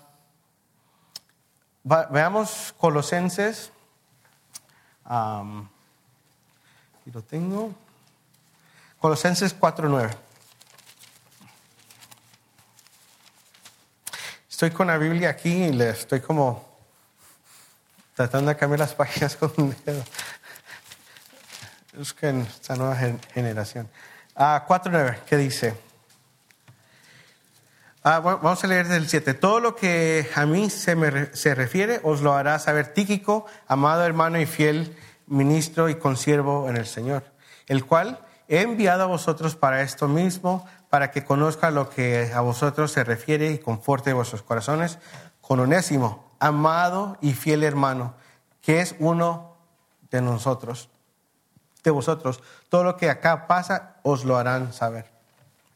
va- 1.91 2.05
veamos 2.05 2.73
Colosenses. 2.77 3.71
Am, 5.03 5.67
aquí 7.01 7.11
lo 7.11 7.23
tengo. 7.23 7.73
Colosenses 8.99 9.59
4.9. 9.59 10.15
Estoy 14.49 14.71
con 14.71 14.87
la 14.87 14.97
Biblia 14.97 15.29
aquí 15.29 15.51
y 15.65 15.71
le 15.73 15.89
estoy 15.89 16.21
como 16.21 16.64
tratando 18.15 18.49
de 18.49 18.57
cambiar 18.57 18.79
las 18.79 18.93
páginas 18.95 19.35
con 19.39 19.51
un 19.57 19.75
dedo. 19.85 20.03
Es 21.99 22.13
que 22.13 22.29
en 22.29 22.41
esta 22.41 22.75
nueva 22.75 22.95
gen- 22.95 23.19
generación. 23.33 23.87
Ah, 24.35 24.65
4.9, 24.67 25.19
¿qué 25.27 25.37
dice? 25.37 25.75
Ah, 28.03 28.19
bueno, 28.19 28.39
vamos 28.41 28.63
a 28.63 28.67
leer 28.67 28.87
del 28.87 29.07
7. 29.07 29.33
Todo 29.33 29.59
lo 29.59 29.75
que 29.75 30.29
a 30.35 30.45
mí 30.45 30.69
se 30.69 30.95
me 30.95 31.35
se 31.35 31.55
refiere 31.55 31.99
os 32.03 32.21
lo 32.21 32.33
hará 32.33 32.59
saber 32.59 32.93
Tíquico, 32.93 33.45
amado 33.67 34.03
hermano 34.05 34.39
y 34.39 34.45
fiel 34.45 34.95
ministro 35.27 35.89
y 35.89 35.95
consiervo 35.95 36.69
en 36.69 36.77
el 36.77 36.85
Señor, 36.85 37.23
el 37.67 37.83
cual 37.85 38.19
he 38.47 38.61
enviado 38.61 39.03
a 39.03 39.07
vosotros 39.07 39.55
para 39.55 39.81
esto 39.81 40.07
mismo, 40.07 40.67
para 40.89 41.09
que 41.09 41.23
conozca 41.25 41.71
lo 41.71 41.89
que 41.89 42.31
a 42.31 42.41
vosotros 42.41 42.91
se 42.91 43.03
refiere 43.03 43.51
y 43.51 43.57
conforte 43.57 44.13
vuestros 44.13 44.43
corazones 44.43 44.99
con 45.41 45.59
Onésimo, 45.59 46.24
amado 46.39 47.17
y 47.21 47.33
fiel 47.33 47.63
hermano, 47.63 48.13
que 48.61 48.81
es 48.81 48.95
uno 48.99 49.55
de 50.11 50.21
nosotros, 50.21 50.89
de 51.83 51.91
vosotros. 51.91 52.41
Todo 52.69 52.83
lo 52.83 52.97
que 52.97 53.09
acá 53.09 53.47
pasa 53.47 53.95
os 54.03 54.25
lo 54.25 54.37
harán 54.37 54.73
saber. 54.73 55.11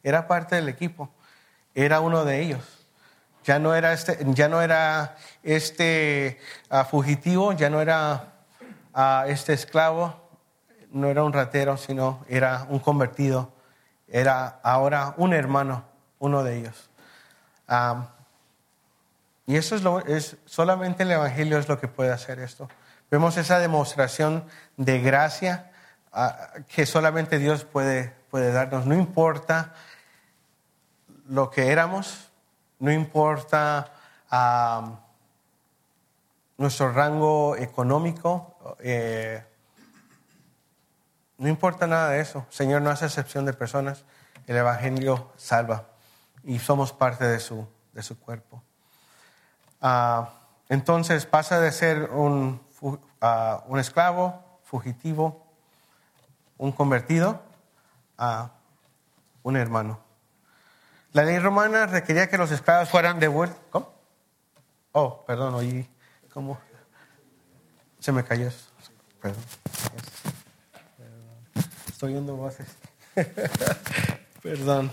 Era 0.03 0.27
parte 0.27 0.55
del 0.55 0.69
equipo, 0.69 1.09
era 1.75 1.99
uno 1.99 2.25
de 2.25 2.41
ellos. 2.41 2.87
Ya 3.43 3.59
no 3.59 3.73
era 3.73 3.93
este, 3.93 4.17
ya 4.33 4.47
no 4.47 4.61
era 4.61 5.15
este 5.43 6.39
ah, 6.69 6.85
fugitivo, 6.85 7.53
ya 7.53 7.69
no 7.69 7.81
era 7.81 8.33
ah, 8.93 9.25
este 9.27 9.53
esclavo, 9.53 10.29
no 10.91 11.07
era 11.07 11.23
un 11.23 11.33
ratero, 11.33 11.77
sino 11.77 12.25
era 12.27 12.65
un 12.69 12.79
convertido, 12.79 13.53
era 14.07 14.59
ahora 14.63 15.13
un 15.17 15.33
hermano, 15.33 15.83
uno 16.19 16.43
de 16.43 16.57
ellos. 16.57 16.89
Ah, 17.67 18.09
y 19.49 19.55
eso 19.55 19.75
es 19.75 19.81
lo, 19.81 20.05
es 20.05 20.37
solamente 20.45 21.01
el 21.01 21.09
evangelio 21.09 21.57
es 21.57 21.67
lo 21.67 21.79
que 21.79 21.87
puede 21.87 22.11
hacer 22.11 22.37
esto. 22.37 22.69
Vemos 23.09 23.35
esa 23.35 23.57
demostración 23.57 24.45
de 24.77 25.01
gracia 25.01 25.71
ah, 26.13 26.51
que 26.67 26.85
solamente 26.85 27.39
Dios 27.39 27.63
puede, 27.63 28.13
puede 28.29 28.51
darnos. 28.51 28.85
No 28.85 28.93
importa 28.93 29.73
lo 31.27 31.49
que 31.49 31.71
éramos, 31.71 32.29
no 32.77 32.91
importa 32.91 33.91
nuestro 36.59 36.91
rango 36.91 37.55
económico, 37.55 38.77
eh, 38.81 39.43
no 41.39 41.47
importa 41.47 41.87
nada 41.87 42.11
de 42.11 42.19
eso. 42.19 42.45
Señor 42.51 42.83
no 42.83 42.91
hace 42.91 43.05
excepción 43.05 43.45
de 43.45 43.53
personas. 43.53 44.05
El 44.45 44.57
Evangelio 44.57 45.31
salva 45.37 45.87
y 46.43 46.59
somos 46.59 46.93
parte 46.93 47.25
de 47.25 47.39
su, 47.39 47.67
de 47.93 48.03
su 48.03 48.19
cuerpo. 48.19 48.61
Ah, 49.81 50.29
entonces 50.67 51.25
pasa 51.25 51.59
de 51.59 51.71
ser 51.71 52.09
un, 52.11 52.61
ah, 53.21 53.63
un 53.67 53.79
esclavo, 53.79 54.59
fugitivo, 54.63 55.47
un 56.57 56.71
convertido, 56.71 57.41
a 58.17 58.51
un 59.43 59.55
hermano. 59.55 59.99
La 61.13 61.23
ley 61.23 61.39
romana 61.39 61.87
requería 61.87 62.29
que 62.29 62.37
los 62.37 62.51
esclavos 62.51 62.89
fueran 62.89 63.19
devueltos. 63.19 63.57
¿Cómo? 63.71 63.91
Oh, 64.91 65.25
perdón, 65.25 65.55
oí. 65.55 65.89
¿Cómo? 66.31 66.59
Se 67.99 68.11
me 68.11 68.23
cayó. 68.23 68.49
Perdón. 69.21 69.41
Estoy 71.87 72.13
oyendo 72.13 72.35
voces. 72.35 72.67
perdón. 74.43 74.91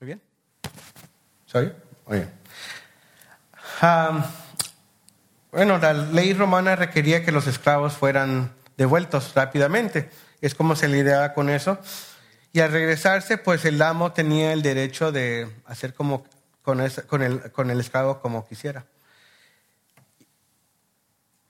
¿Muy 0.00 0.06
bien? 0.06 0.22
¿Se 1.46 1.85
oye? 2.06 2.26
Am, 3.80 4.24
bueno, 5.52 5.78
la 5.78 5.92
ley 5.92 6.32
romana 6.32 6.76
requería 6.76 7.24
que 7.24 7.32
los 7.32 7.46
esclavos 7.46 7.92
fueran 7.92 8.52
devueltos 8.76 9.34
rápidamente. 9.34 10.10
Es 10.40 10.54
como 10.54 10.76
se 10.76 10.88
lidiaba 10.88 11.34
con 11.34 11.50
eso. 11.50 11.78
Y 12.52 12.60
al 12.60 12.72
regresarse, 12.72 13.38
pues 13.38 13.64
el 13.64 13.80
amo 13.82 14.12
tenía 14.12 14.52
el 14.52 14.62
derecho 14.62 15.12
de 15.12 15.48
hacer 15.66 15.94
como 15.94 16.24
con 16.62 16.80
el, 16.80 16.92
con 17.52 17.70
el 17.70 17.80
esclavo 17.80 18.20
como 18.20 18.46
quisiera. 18.46 18.86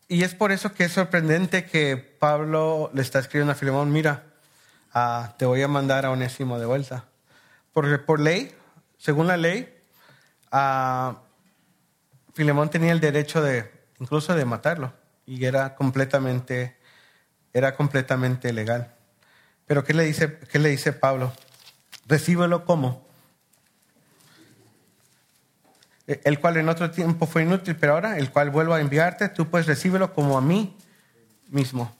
Y 0.08 0.22
es 0.22 0.34
por 0.34 0.52
eso 0.52 0.72
que 0.72 0.84
es 0.84 0.92
sorprendente 0.92 1.64
que 1.64 1.96
Pablo 1.96 2.90
le 2.94 3.02
está 3.02 3.18
escribiendo 3.18 3.52
a 3.52 3.56
Filemón, 3.56 3.90
mira, 3.90 4.24
ah, 4.92 5.34
te 5.36 5.46
voy 5.46 5.62
a 5.62 5.68
mandar 5.68 6.06
a 6.06 6.10
Onésimo 6.10 6.58
de 6.58 6.66
vuelta. 6.66 7.04
Porque 7.72 7.98
por 7.98 8.20
ley, 8.20 8.54
según 8.98 9.26
la 9.26 9.36
ley, 9.36 9.75
Filemón 12.34 12.70
tenía 12.70 12.92
el 12.92 13.00
derecho 13.00 13.42
de 13.42 13.70
incluso 13.98 14.34
de 14.34 14.44
matarlo 14.44 14.92
y 15.26 15.44
era 15.44 15.74
completamente 15.74 16.76
era 17.52 17.74
completamente 17.74 18.52
legal. 18.52 18.94
Pero 19.66 19.84
¿qué 19.84 19.94
le 19.94 20.04
dice 20.04 20.38
qué 20.50 20.58
le 20.58 20.68
dice 20.68 20.92
Pablo? 20.92 21.32
Recíbelo 22.06 22.64
como 22.64 23.06
el 26.06 26.38
cual 26.38 26.56
en 26.56 26.68
otro 26.68 26.90
tiempo 26.90 27.26
fue 27.26 27.42
inútil, 27.42 27.76
pero 27.76 27.94
ahora 27.94 28.18
el 28.18 28.30
cual 28.30 28.50
vuelvo 28.50 28.74
a 28.74 28.80
enviarte, 28.80 29.28
tú 29.28 29.48
pues 29.48 29.66
recíbelo 29.66 30.14
como 30.14 30.38
a 30.38 30.40
mí 30.40 30.76
mismo. 31.48 31.94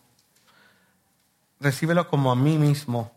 Recíbelo 1.58 2.08
como 2.08 2.30
a 2.30 2.36
mí 2.36 2.56
mismo. 2.56 3.12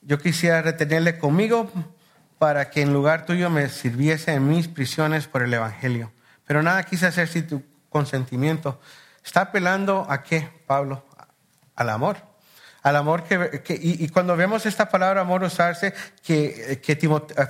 Yo 0.00 0.18
quisiera 0.18 0.62
retenerle 0.62 1.18
conmigo 1.18 1.70
para 2.38 2.70
que 2.70 2.82
en 2.82 2.92
lugar 2.92 3.24
tuyo 3.26 3.50
me 3.50 3.68
sirviese 3.68 4.32
en 4.32 4.48
mis 4.48 4.68
prisiones 4.68 5.26
por 5.26 5.42
el 5.42 5.54
Evangelio. 5.54 6.12
Pero 6.46 6.62
nada 6.62 6.82
quise 6.82 7.06
hacer 7.06 7.28
sin 7.28 7.46
tu 7.46 7.62
consentimiento. 7.88 8.80
¿Está 9.24 9.42
apelando 9.42 10.06
a 10.08 10.22
qué, 10.22 10.48
Pablo? 10.66 11.04
Al 11.74 11.90
amor. 11.90 12.18
Al 12.82 12.96
amor 12.96 13.24
que... 13.24 13.62
que- 13.64 13.78
y, 13.80 14.08
cuando 14.10 14.36
vemos 14.36 14.66
esta 14.66 14.88
palabra 14.88 15.22
amor 15.22 15.42
usarse, 15.42 15.92
que, 16.22 16.80
que 16.82 16.96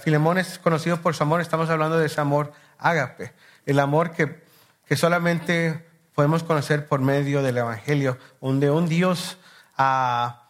Filemón 0.02 0.38
es 0.38 0.58
conocido 0.58 0.96
por 1.02 1.14
su 1.14 1.22
amor, 1.22 1.40
estamos 1.40 1.68
hablando 1.68 1.98
de 1.98 2.06
ese 2.06 2.20
amor 2.20 2.52
ágape. 2.78 3.32
El 3.66 3.80
amor 3.80 4.12
que, 4.12 4.42
que 4.86 4.96
solamente 4.96 5.84
podemos 6.14 6.42
conocer 6.42 6.86
por 6.86 7.00
medio 7.00 7.42
del 7.42 7.58
Evangelio, 7.58 8.16
donde 8.40 8.70
un 8.70 8.88
Dios 8.88 9.36
ah, 9.76 10.48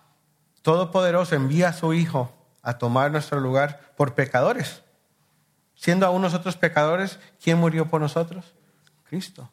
todopoderoso 0.63 1.35
envía 1.35 1.71
a 1.71 1.73
su 1.73 1.93
Hijo 1.93 2.33
a 2.67 2.79
tomar 2.79 3.13
nuestro 3.13 3.39
lugar 3.39 3.93
por 3.97 4.15
pecadores. 4.15 4.83
Siendo 5.77 6.05
aún 6.05 6.21
nosotros 6.21 6.57
pecadores, 6.57 7.21
¿quién 7.41 7.59
murió 7.59 7.87
por 7.87 8.01
nosotros? 8.01 8.55
Cristo. 9.09 9.53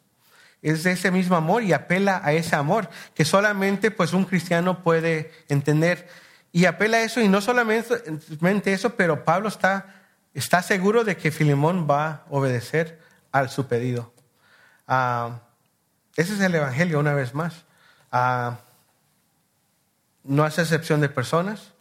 Es 0.60 0.82
de 0.82 0.90
ese 0.90 1.12
mismo 1.12 1.36
amor 1.36 1.62
y 1.62 1.72
apela 1.72 2.20
a 2.24 2.32
ese 2.32 2.56
amor 2.56 2.90
que 3.14 3.24
solamente 3.24 3.92
pues 3.92 4.14
un 4.14 4.24
cristiano 4.24 4.82
puede 4.82 5.30
entender. 5.48 6.08
Y 6.50 6.64
apela 6.64 6.96
a 6.96 7.02
eso 7.02 7.20
y 7.20 7.28
no 7.28 7.40
solamente 7.40 8.72
eso, 8.72 8.96
pero 8.96 9.24
Pablo 9.24 9.46
está, 9.46 10.02
está 10.34 10.60
seguro 10.62 11.04
de 11.04 11.16
que 11.16 11.30
Filemón 11.30 11.86
va 11.88 12.06
a 12.06 12.22
obedecer 12.30 13.00
a 13.30 13.46
su 13.46 13.68
pedido. 13.68 14.12
Ah, 14.88 15.38
ese 16.16 16.34
es 16.34 16.40
el 16.40 16.56
Evangelio 16.56 16.98
una 16.98 17.14
vez 17.14 17.32
más. 17.32 17.64
Ah, 18.10 18.58
no 20.24 20.42
hace 20.42 20.62
excepción 20.62 21.00
de 21.00 21.08
personas. 21.08 21.73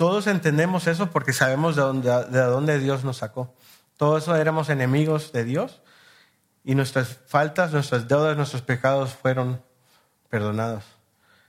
Todos 0.00 0.26
entendemos 0.28 0.86
eso 0.86 1.10
porque 1.10 1.34
sabemos 1.34 1.76
de 1.76 1.82
dónde, 1.82 2.08
de 2.08 2.40
dónde 2.40 2.78
Dios 2.78 3.04
nos 3.04 3.18
sacó. 3.18 3.54
Todos 3.98 4.28
éramos 4.28 4.70
enemigos 4.70 5.30
de 5.30 5.44
Dios 5.44 5.82
y 6.64 6.74
nuestras 6.74 7.18
faltas, 7.26 7.72
nuestras 7.72 8.08
deudas, 8.08 8.34
nuestros 8.34 8.62
pecados 8.62 9.12
fueron 9.12 9.62
perdonados. 10.30 10.84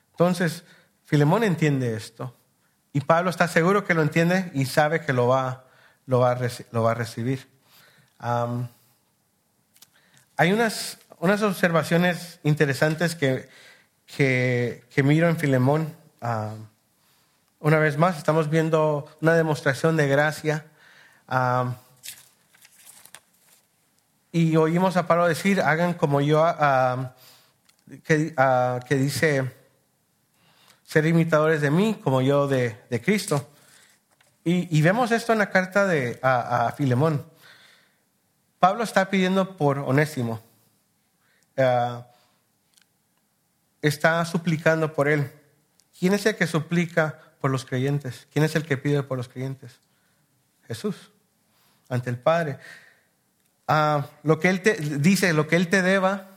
Entonces, 0.09 0.65
Filemón 1.05 1.45
entiende 1.45 1.95
esto 1.95 2.35
y 2.91 2.99
Pablo 2.99 3.29
está 3.29 3.47
seguro 3.47 3.85
que 3.85 3.93
lo 3.93 4.01
entiende 4.01 4.51
y 4.53 4.65
sabe 4.65 4.99
que 4.99 5.13
lo 5.13 5.29
va, 5.29 5.63
lo 6.05 6.19
va, 6.19 6.31
a, 6.31 6.93
recibir. 6.93 7.47
Hay 10.35 10.51
unas, 10.51 10.97
unas 11.19 11.41
observaciones 11.41 12.41
interesantes 12.43 13.15
que, 13.15 13.47
que, 14.07 15.03
miro 15.05 15.29
en 15.29 15.37
Filemón. 15.37 15.95
Una 17.61 17.77
vez 17.77 17.97
más, 17.97 18.17
estamos 18.17 18.49
viendo 18.49 19.07
una 19.21 19.35
demostración 19.35 19.95
de 19.95 20.07
gracia. 20.07 20.65
Am, 21.27 21.75
y 24.31 24.55
oímos 24.55 24.97
a 24.97 25.05
Pablo 25.05 25.27
decir, 25.27 25.61
hagan 25.61 25.93
como 25.93 26.21
yo, 26.21 26.43
que, 28.03 28.33
ah, 28.37 28.79
que 28.87 28.95
dice, 28.95 29.51
ser 30.83 31.05
imitadores 31.05 31.61
de 31.61 31.69
mí 31.69 31.99
como 32.03 32.21
yo 32.21 32.47
de, 32.47 32.81
de 32.89 33.01
Cristo. 33.01 33.47
Y, 34.43 34.81
vemos 34.81 35.11
esto 35.11 35.31
en 35.33 35.37
la 35.37 35.51
carta 35.51 35.85
de, 35.85 36.19
a, 36.23 36.65
a 36.65 36.71
Filemón. 36.71 37.23
Pablo 38.57 38.83
está 38.83 39.07
pidiendo 39.11 39.55
por 39.55 39.77
Onésimo. 39.77 40.41
Ah, 41.57 42.07
está 43.83 44.25
suplicando 44.25 44.93
por 44.93 45.07
él. 45.07 45.31
¿Quién 45.99 46.15
es 46.15 46.25
el 46.25 46.35
que 46.35 46.47
suplica 46.47 47.30
por 47.41 47.51
los 47.51 47.65
creyentes? 47.65 48.27
¿Quién 48.31 48.45
es 48.45 48.55
el 48.55 48.65
que 48.65 48.77
pide 48.77 49.03
por 49.03 49.17
los 49.17 49.27
creyentes? 49.27 49.81
Jesús, 50.67 51.11
ante 51.89 52.09
el 52.09 52.17
Padre. 52.17 52.59
Ah, 53.67 54.07
lo 54.23 54.39
que 54.39 54.49
él 54.49 54.61
te 54.61 54.75
dice, 54.75 55.33
lo 55.33 55.47
que 55.47 55.57
él 55.57 55.67
te 55.67 55.81
deba, 55.81 56.29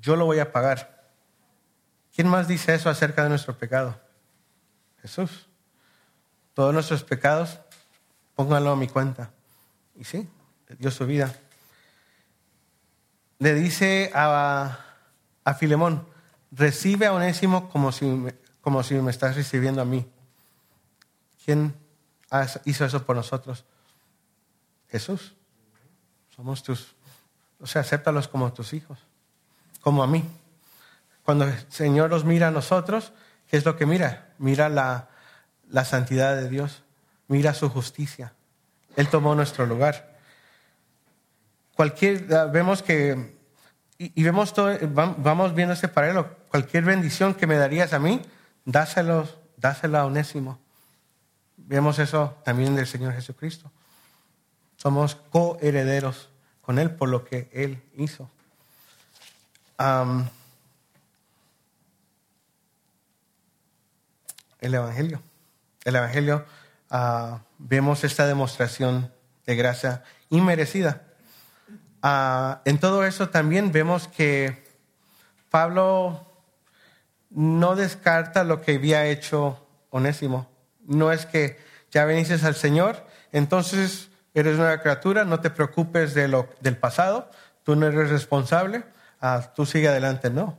yo 0.00 0.16
lo 0.16 0.26
voy 0.26 0.40
a 0.40 0.52
pagar. 0.52 1.10
¿Quién 2.14 2.28
más 2.28 2.48
dice 2.48 2.74
eso 2.74 2.90
acerca 2.90 3.22
de 3.22 3.30
nuestro 3.30 3.56
pecado? 3.56 3.98
Jesús. 5.00 5.46
Todos 6.52 6.74
nuestros 6.74 7.04
pecados, 7.04 7.60
pónganlo 8.34 8.72
a 8.72 8.76
mi 8.76 8.88
cuenta. 8.88 9.30
Y 9.94 10.04
sí, 10.04 10.28
dio 10.78 10.90
su 10.90 11.06
vida. 11.06 11.32
Le 13.38 13.54
dice 13.54 14.10
a, 14.12 14.78
a 15.44 15.54
Filemón, 15.54 16.04
recibe 16.50 17.06
a 17.06 17.12
Onésimo 17.12 17.68
como 17.70 17.92
si, 17.92 18.26
como 18.60 18.82
si 18.82 18.94
me 18.96 19.10
estás 19.10 19.36
recibiendo 19.36 19.80
a 19.80 19.84
mí. 19.84 20.06
¿Quién 21.48 21.74
hizo 22.66 22.84
eso 22.84 23.06
por 23.06 23.16
nosotros? 23.16 23.64
Jesús. 24.90 25.32
Somos 26.36 26.62
tus, 26.62 26.94
o 27.58 27.66
sea, 27.66 27.80
acéptalos 27.80 28.28
como 28.28 28.52
tus 28.52 28.74
hijos, 28.74 28.98
como 29.80 30.02
a 30.02 30.06
mí. 30.06 30.28
Cuando 31.22 31.46
el 31.46 31.72
Señor 31.72 32.10
los 32.10 32.26
mira 32.26 32.48
a 32.48 32.50
nosotros, 32.50 33.14
¿qué 33.46 33.56
es 33.56 33.64
lo 33.64 33.78
que 33.78 33.86
mira? 33.86 34.28
Mira 34.36 34.68
la, 34.68 35.08
la 35.70 35.86
santidad 35.86 36.36
de 36.36 36.50
Dios, 36.50 36.82
mira 37.28 37.54
su 37.54 37.70
justicia. 37.70 38.34
Él 38.96 39.08
tomó 39.08 39.34
nuestro 39.34 39.64
lugar. 39.64 40.18
Cualquier, 41.76 42.26
ah, 42.34 42.44
vemos 42.44 42.82
que, 42.82 43.38
y, 43.96 44.22
vemos 44.22 44.52
todo, 44.52 44.78
vam- 44.80 45.14
vamos 45.16 45.54
viendo 45.54 45.72
este 45.72 45.88
paralelo. 45.88 46.28
Cualquier 46.50 46.84
bendición 46.84 47.32
que 47.32 47.46
me 47.46 47.56
darías 47.56 47.94
a 47.94 47.98
mí, 47.98 48.20
dáselos, 48.66 49.38
dásela 49.56 50.00
a 50.00 50.04
Onésimo. 50.04 50.60
Vemos 51.66 51.98
eso 51.98 52.36
también 52.44 52.74
del 52.74 52.86
Señor 52.86 53.12
Jesucristo. 53.14 53.70
Somos 54.76 55.16
coherederos 55.16 56.30
con 56.62 56.78
Él 56.78 56.90
por 56.90 57.08
lo 57.08 57.24
que 57.24 57.50
Él 57.52 57.82
hizo. 57.96 58.30
El 64.60 64.74
Evangelio. 64.74 65.22
El 65.84 65.96
Evangelio, 65.96 66.44
ah, 66.90 67.40
vemos 67.58 68.04
esta 68.04 68.26
demostración 68.26 69.12
de 69.46 69.56
gracia 69.56 70.04
inmerecida. 70.30 71.02
Ah, 72.02 72.62
en 72.64 72.78
todo 72.78 73.04
eso 73.04 73.28
también 73.28 73.72
vemos 73.72 74.08
que 74.08 74.64
Pablo 75.50 76.26
no 77.30 77.76
descarta 77.76 78.44
lo 78.44 78.60
que 78.60 78.76
había 78.76 79.06
hecho 79.06 79.66
Onésimo. 79.90 80.57
No 80.88 81.12
es 81.12 81.24
que 81.24 81.56
ya 81.92 82.04
viniste 82.04 82.34
al 82.44 82.56
Señor, 82.56 83.06
entonces 83.30 84.10
eres 84.34 84.58
una 84.58 84.80
criatura, 84.80 85.24
no 85.24 85.40
te 85.40 85.50
preocupes 85.50 86.14
de 86.14 86.26
lo, 86.26 86.48
del 86.60 86.76
pasado, 86.76 87.30
tú 87.62 87.76
no 87.76 87.86
eres 87.86 88.10
responsable, 88.10 88.82
ah, 89.20 89.52
tú 89.54 89.66
sigue 89.66 89.88
adelante. 89.88 90.30
No. 90.30 90.58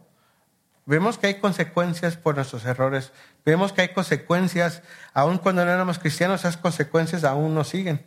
Vemos 0.86 1.18
que 1.18 1.28
hay 1.28 1.36
consecuencias 1.36 2.18
por 2.18 2.36
nuestros 2.36 2.66
errores. 2.66 3.12
Vemos 3.46 3.74
que 3.74 3.82
hay 3.82 3.90
consecuencias, 3.90 4.82
aun 5.14 5.38
cuando 5.38 5.64
no 5.64 5.72
éramos 5.72 6.00
cristianos, 6.00 6.42
esas 6.42 6.58
consecuencias 6.58 7.24
aún 7.24 7.54
nos 7.54 7.70
siguen. 7.70 8.06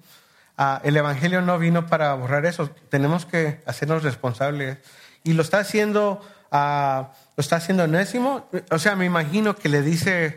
Ah, 0.57 0.81
el 0.85 0.97
Evangelio 0.97 1.43
no 1.43 1.59
vino 1.59 1.87
para 1.87 2.15
borrar 2.15 2.45
eso. 2.45 2.71
Tenemos 2.89 3.25
que 3.25 3.63
hacernos 3.67 4.03
responsables. 4.03 4.79
Y 5.25 5.35
lo 5.35 5.43
está 5.43 5.59
haciendo, 5.59 6.21
ah, 6.51 7.13
lo 7.37 7.41
está 7.41 7.57
haciendo 7.57 7.85
Onésimo. 7.85 8.49
O 8.71 8.79
sea, 8.79 8.97
me 8.97 9.05
imagino 9.05 9.55
que 9.57 9.69
le 9.69 9.83
dice, 9.83 10.37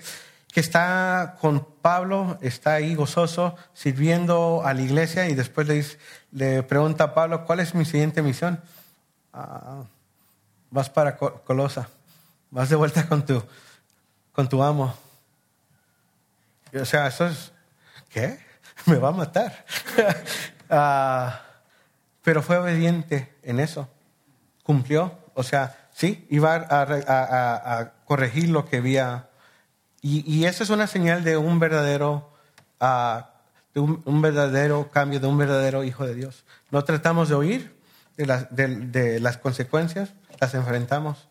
que 0.56 0.62
está 0.62 1.36
con 1.42 1.66
Pablo, 1.82 2.38
está 2.40 2.76
ahí 2.76 2.96
gozoso, 2.96 3.58
sirviendo 3.74 4.62
a 4.64 4.74
la 4.74 4.84
iglesia 4.84 5.28
y 5.28 5.36
después 5.36 5.68
le, 5.68 5.74
dice- 5.74 5.98
le 6.32 6.64
pregunta 6.64 7.04
a 7.04 7.14
Pablo, 7.14 7.44
¿cuál 7.46 7.60
es 7.60 7.76
mi 7.76 7.84
siguiente 7.84 8.22
misión? 8.22 8.62
"Ah, 9.34 9.84
vas 10.72 10.90
para 10.90 11.18
Co- 11.18 11.42
Colosa, 11.44 11.90
vas 12.52 12.70
de 12.70 12.78
vuelta 12.78 13.06
con 13.06 13.26
tu, 13.26 13.44
con 14.32 14.48
tu 14.48 14.64
amo. 14.64 14.96
O 16.74 16.86
sea, 16.86 17.08
eso 17.08 17.28
es, 17.28 17.52
¿qué? 18.10 18.40
Me 18.86 18.96
va 18.98 19.10
a 19.10 19.12
matar. 19.12 19.66
Ah, 20.70 21.42
pero 22.24 22.42
fue 22.42 22.58
obediente 22.58 23.36
en 23.44 23.60
eso, 23.60 23.88
cumplió, 24.64 25.16
o 25.36 25.44
sea, 25.44 25.90
sí, 25.94 26.26
iba 26.32 26.56
a- 26.56 27.80
a 27.80 27.92
corregir 28.06 28.50
lo 28.50 28.66
que 28.66 28.78
había. 28.78 29.28
Y, 30.08 30.24
y 30.32 30.46
eso 30.46 30.62
es 30.62 30.70
una 30.70 30.86
señal 30.86 31.24
de 31.24 31.36
un 31.36 31.58
verdadero, 31.58 32.30
ah, 32.80 33.32
de 33.74 33.80
un, 33.80 34.22
verdadero 34.22 34.92
cambio, 34.92 35.20
de 35.20 35.26
un 35.26 35.36
verdadero 35.36 35.84
hijo 35.84 36.06
de 36.06 36.14
Dios. 36.14 36.46
No 36.70 36.84
tratamos 36.84 37.28
de 37.28 37.34
oír 37.34 37.76
de 38.16 39.20
las, 39.20 39.38
consecuencias, 39.40 40.14
las 40.40 40.54
enfrentamos. 40.54 41.28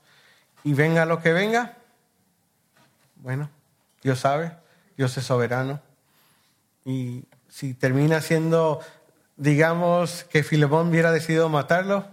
Y 0.64 0.75
venga 0.75 1.07
lo 1.07 1.22
que 1.22 1.33
venga, 1.33 1.77
bueno, 3.14 3.49
Dios 4.03 4.18
sabe, 4.18 4.57
Dios 4.97 5.16
es 5.18 5.25
soberano. 5.25 5.81
Y 6.85 7.27
si 7.49 7.75
termina 7.75 8.20
siendo, 8.22 8.81
digamos, 9.37 10.25
que 10.25 10.43
Filemón 10.43 10.89
hubiera 10.89 11.12
decidido 11.12 11.49
matarlo, 11.49 12.09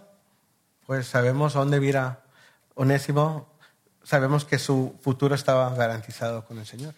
pues 0.85 1.07
sabemos 1.07 1.53
dónde 1.53 1.79
viera 1.79 2.19
Onésimo, 2.75 3.50
sabemos 4.03 4.45
que 4.45 4.59
su 4.59 4.97
futuro 5.01 5.35
estaba 5.35 5.73
garantizado 5.75 6.45
con 6.45 6.57
el 6.57 6.65
Señor. 6.65 6.93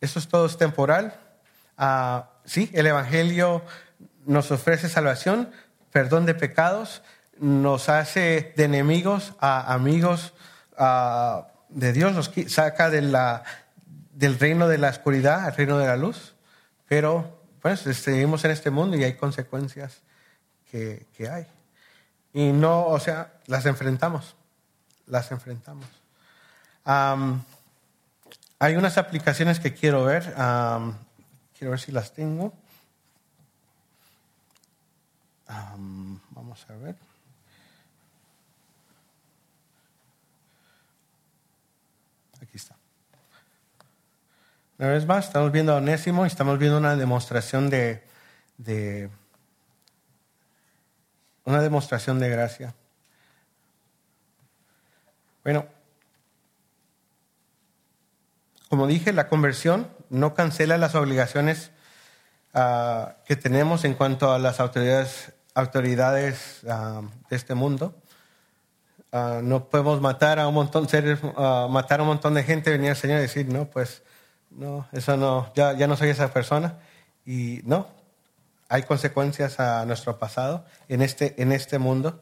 Eso 0.00 0.18
es 0.18 0.28
todo 0.28 0.48
temporal. 0.48 1.14
Ah, 1.76 2.30
sí, 2.44 2.70
el 2.72 2.86
Evangelio 2.86 3.62
nos 4.26 4.50
ofrece 4.50 4.88
salvación, 4.88 5.50
perdón 5.90 6.26
de 6.26 6.34
pecados, 6.34 7.02
nos 7.38 7.88
hace 7.88 8.52
de 8.56 8.64
enemigos 8.64 9.34
a 9.40 9.72
amigos 9.72 10.34
ah, 10.78 11.48
de 11.68 11.92
Dios, 11.92 12.12
nos 12.12 12.30
saca 12.48 12.90
del 12.90 14.38
reino 14.38 14.68
de 14.68 14.78
la 14.78 14.90
oscuridad 14.90 15.44
al 15.44 15.56
reino 15.56 15.78
de 15.78 15.86
la 15.86 15.96
luz. 15.96 16.34
Pero, 16.86 17.42
pues, 17.60 17.80
seguimos 17.80 18.44
en 18.44 18.50
este 18.50 18.70
mundo 18.70 18.96
y 18.96 19.04
hay 19.04 19.14
consecuencias 19.14 20.02
que, 20.70 21.06
que 21.16 21.28
hay. 21.28 21.46
Y 22.32 22.52
no, 22.52 22.86
o 22.86 23.00
sea, 23.00 23.32
las 23.46 23.64
enfrentamos, 23.66 24.36
las 25.06 25.30
enfrentamos. 25.32 26.03
Am, 26.84 27.42
hay 28.58 28.76
unas 28.76 28.98
aplicaciones 28.98 29.58
que 29.58 29.72
quiero 29.72 30.04
ver, 30.04 30.34
am, 30.36 30.94
quiero 31.58 31.70
ver 31.70 31.80
si 31.80 31.92
las 31.92 32.12
tengo. 32.12 32.52
Am, 35.46 36.20
vamos 36.30 36.64
a 36.68 36.74
ver. 36.74 36.96
Aquí 42.42 42.56
está. 42.56 42.76
Una 44.78 44.88
vez 44.88 45.06
más, 45.06 45.26
estamos 45.26 45.52
viendo 45.52 45.72
a 45.72 45.76
Onésimo 45.76 46.24
y 46.24 46.28
estamos 46.28 46.58
viendo 46.58 46.76
una 46.78 46.96
demostración 46.96 47.70
de, 47.70 48.02
de 48.58 49.08
una 51.44 51.62
demostración 51.62 52.18
de 52.18 52.28
gracia. 52.28 52.74
Bueno, 55.42 55.66
como 58.74 58.88
dije, 58.88 59.12
la 59.12 59.28
conversión 59.28 59.86
no 60.10 60.34
cancela 60.34 60.78
las 60.78 60.96
obligaciones 60.96 61.70
ah, 62.54 63.18
que 63.24 63.36
tenemos 63.36 63.84
en 63.84 63.94
cuanto 63.94 64.32
a 64.32 64.40
las 64.40 64.58
autoridades, 64.58 65.32
ah, 66.68 67.02
de 67.30 67.36
este 67.36 67.54
mundo. 67.54 67.94
Ah, 69.12 69.38
no 69.44 69.68
podemos 69.68 70.00
matar 70.00 70.40
a 70.40 70.48
un 70.48 70.54
montón, 70.54 70.88
ah, 71.36 71.68
matar 71.70 72.00
a 72.00 72.02
un 72.02 72.08
montón 72.08 72.34
de 72.34 72.42
gente, 72.42 72.72
venir 72.72 72.90
al 72.90 72.96
Señor 72.96 73.18
y 73.18 73.22
decir, 73.22 73.46
no, 73.46 73.66
pues, 73.66 74.02
no, 74.50 74.88
eso 74.90 75.16
no, 75.16 75.52
ya, 75.54 75.74
ya 75.74 75.86
no 75.86 75.96
soy 75.96 76.08
esa 76.08 76.32
persona. 76.32 76.80
Y 77.24 77.60
no, 77.62 77.86
hay 78.68 78.82
consecuencias 78.82 79.60
a 79.60 79.86
nuestro 79.86 80.18
pasado 80.18 80.64
en 80.88 81.00
este, 81.00 81.40
en 81.40 81.52
este 81.52 81.78
mundo. 81.78 82.20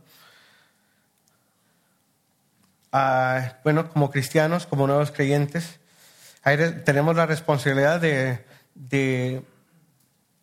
Bueno, 3.65 3.89
como 3.89 4.11
cristianos, 4.11 4.67
como 4.67 4.87
nuevos 4.87 5.13
creyentes, 5.13 5.81
tenemos 6.43 7.17
la 7.17 7.27
responsabilidad 7.27 8.01
de, 8.01 8.45
de, 8.75 9.45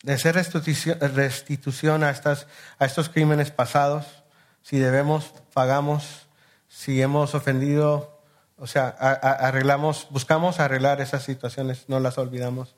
de 0.04 0.14
hacer 0.14 0.36
restitución, 0.36 2.04
a, 2.04 2.10
estas, 2.10 2.48
a 2.78 2.86
estos 2.86 3.10
crímenes 3.10 3.52
pasados. 3.52 4.24
Si 4.62 4.78
debemos, 4.78 5.34
pagamos. 5.54 6.28
Si 6.72 7.02
hemos 7.02 7.34
ofendido, 7.34 8.22
o 8.58 8.68
sea, 8.68 8.90
arreglamos, 8.90 10.08
buscamos 10.12 10.60
arreglar 10.60 11.02
esas 11.02 11.24
situaciones, 11.24 11.86
no 11.88 12.00
las 12.00 12.20
olvidamos. 12.20 12.76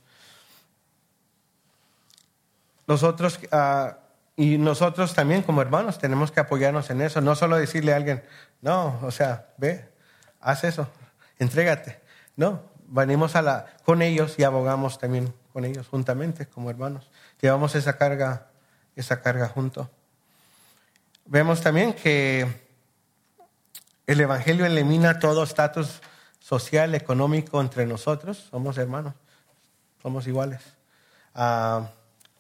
Nosotros, 2.88 3.38
ah, 3.52 3.98
y 4.38 4.58
nosotros 4.58 5.14
también 5.14 5.44
como 5.44 5.62
hermanos 5.62 6.00
tenemos 6.00 6.32
que 6.32 6.40
apoyarnos 6.40 6.90
en 6.90 7.02
eso, 7.02 7.20
no 7.20 7.36
solo 7.36 7.58
decirle 7.58 7.92
a 7.92 7.98
alguien, 7.98 8.24
no, 8.62 8.98
o 9.02 9.12
sea, 9.12 9.48
ve, 9.58 9.90
haz 10.40 10.64
eso, 10.64 10.88
entrégate. 11.38 12.00
No, 12.38 12.62
venimos 12.92 13.36
a 13.36 13.42
la, 13.42 13.66
con 13.86 14.02
ellos 14.02 14.36
y 14.38 14.44
abogamos 14.44 15.00
también 15.00 15.34
con 15.54 15.66
ellos 15.66 15.88
juntamente 15.88 16.46
como 16.46 16.70
hermanos. 16.70 17.10
Llevamos 17.42 17.74
esa 17.76 17.98
carga, 17.98 18.48
esa 18.96 19.22
carga 19.22 19.48
junto. 19.48 19.90
Vemos 21.26 21.62
también 21.62 21.94
que 21.94 22.46
el 24.08 24.20
Evangelio 24.20 24.66
elimina 24.66 25.20
todo 25.20 25.44
estatus 25.44 26.02
social, 26.40 26.94
económico 26.94 27.62
entre 27.62 27.86
nosotros. 27.86 28.50
Somos 28.52 28.78
hermanos, 28.78 29.14
somos 30.02 30.28
iguales. 30.28 30.62
Ah, 31.34 31.90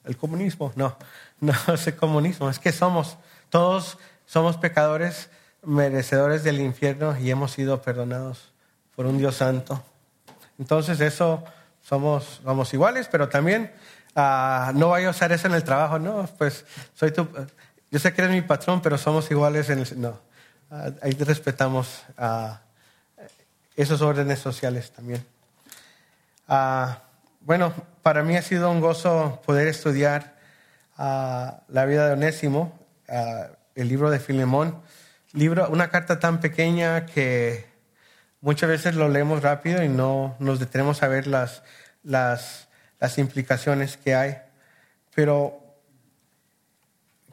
el 0.03 0.17
comunismo, 0.17 0.73
no, 0.75 0.97
no 1.39 1.53
es 1.73 1.87
el 1.87 1.95
comunismo, 1.95 2.49
es 2.49 2.59
que 2.59 2.73
somos, 2.73 3.17
todos 3.49 3.97
somos 4.25 4.57
pecadores, 4.57 5.29
merecedores 5.63 6.43
del 6.43 6.59
infierno 6.59 7.17
y 7.17 7.31
hemos 7.31 7.51
sido 7.51 7.81
perdonados 7.81 8.51
por 8.95 9.05
un 9.05 9.17
Dios 9.17 9.35
santo. 9.35 9.83
Entonces 10.59 10.99
eso 11.01 11.43
somos, 11.81 12.41
somos 12.43 12.73
iguales, 12.73 13.07
pero 13.11 13.29
también 13.29 13.71
ah, 14.15 14.71
no 14.75 14.89
vaya 14.89 15.07
a 15.07 15.11
usar 15.11 15.31
eso 15.31 15.47
en 15.47 15.53
el 15.53 15.63
trabajo, 15.63 15.99
no, 15.99 16.27
pues 16.37 16.65
soy 16.93 17.11
tu, 17.11 17.27
yo 17.89 17.99
sé 17.99 18.13
que 18.13 18.21
eres 18.21 18.33
mi 18.33 18.41
patrón, 18.41 18.81
pero 18.81 18.97
somos 18.97 19.29
iguales 19.31 19.69
en 19.69 19.79
el, 19.79 20.01
no, 20.01 20.19
Ah, 20.73 20.89
ahí 21.01 21.11
respetamos 21.11 22.01
ah, 22.17 22.61
esos 23.75 24.01
órdenes 24.01 24.39
sociales 24.39 24.89
también. 24.91 25.25
Bueno, 27.41 27.73
para 28.01 28.23
mí 28.23 28.37
ha 28.37 28.41
sido 28.41 28.71
un 28.71 28.79
gozo 28.79 29.41
poder 29.45 29.67
estudiar 29.67 30.37
la 30.97 31.85
vida 31.85 32.07
de 32.07 32.13
Onésimo, 32.13 32.79
el 33.75 33.87
libro 33.89 34.09
de 34.09 34.19
Filemón, 34.19 34.81
libro, 35.33 35.67
una 35.69 35.89
carta 35.89 36.19
tan 36.19 36.39
pequeña 36.39 37.05
que 37.05 37.67
muchas 38.41 38.69
veces 38.69 38.95
lo 38.95 39.07
leemos 39.07 39.41
rápido 39.41 39.83
y 39.83 39.89
no 39.89 40.35
nos 40.39 40.59
detenemos 40.59 41.01
a 41.03 41.07
ver 41.07 41.27
las, 41.27 41.63
las, 42.03 42.67
las 42.99 43.17
implicaciones 43.17 43.97
que 43.97 44.15
hay. 44.15 44.37
Pero 45.15 45.59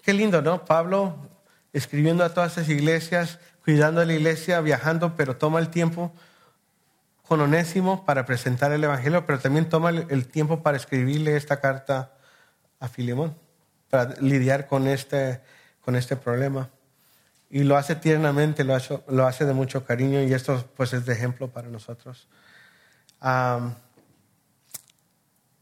qué 0.02 0.12
lindo, 0.12 0.42
¿no? 0.42 0.64
Pablo 0.64 1.16
escribiendo 1.72 2.24
a 2.24 2.34
todas 2.34 2.52
esas 2.52 2.68
iglesias, 2.68 3.38
cuidando 3.64 4.00
a 4.00 4.04
la 4.04 4.14
iglesia, 4.14 4.61
viajando, 4.61 5.16
pero 5.16 5.36
toma 5.36 5.59
el 5.59 5.68
tiempo 5.68 6.12
con 7.26 7.40
Onésimo 7.40 8.06
para 8.06 8.24
presentar 8.24 8.72
el 8.72 8.82
Evangelio, 8.82 9.26
pero 9.26 9.38
también 9.38 9.68
toma 9.68 9.90
el, 9.90 10.26
tiempo 10.28 10.62
para 10.62 10.78
escribirle 10.78 11.36
esta 11.36 11.61
carta 11.61 12.12
a 12.80 12.88
Filemón, 12.88 13.36
para 13.90 14.14
lidiar 14.20 14.66
con 14.66 14.88
este, 14.88 15.42
con 15.82 15.94
este 15.94 16.16
problema. 16.16 16.70
Y 17.51 17.62
lo 17.64 17.76
hace 17.76 17.94
tiernamente, 17.94 18.64
lo 18.64 18.74
hace, 18.74 19.03
lo 19.09 19.26
hace 19.26 19.46
de 19.46 19.55
mucho 19.55 19.84
cariño 19.84 20.22
y 20.22 20.34
esto 20.34 20.64
pues 20.76 20.92
es 20.92 21.07
de 21.07 21.14
ejemplo 21.14 21.49
para 21.49 21.68
nosotros. 21.68 22.28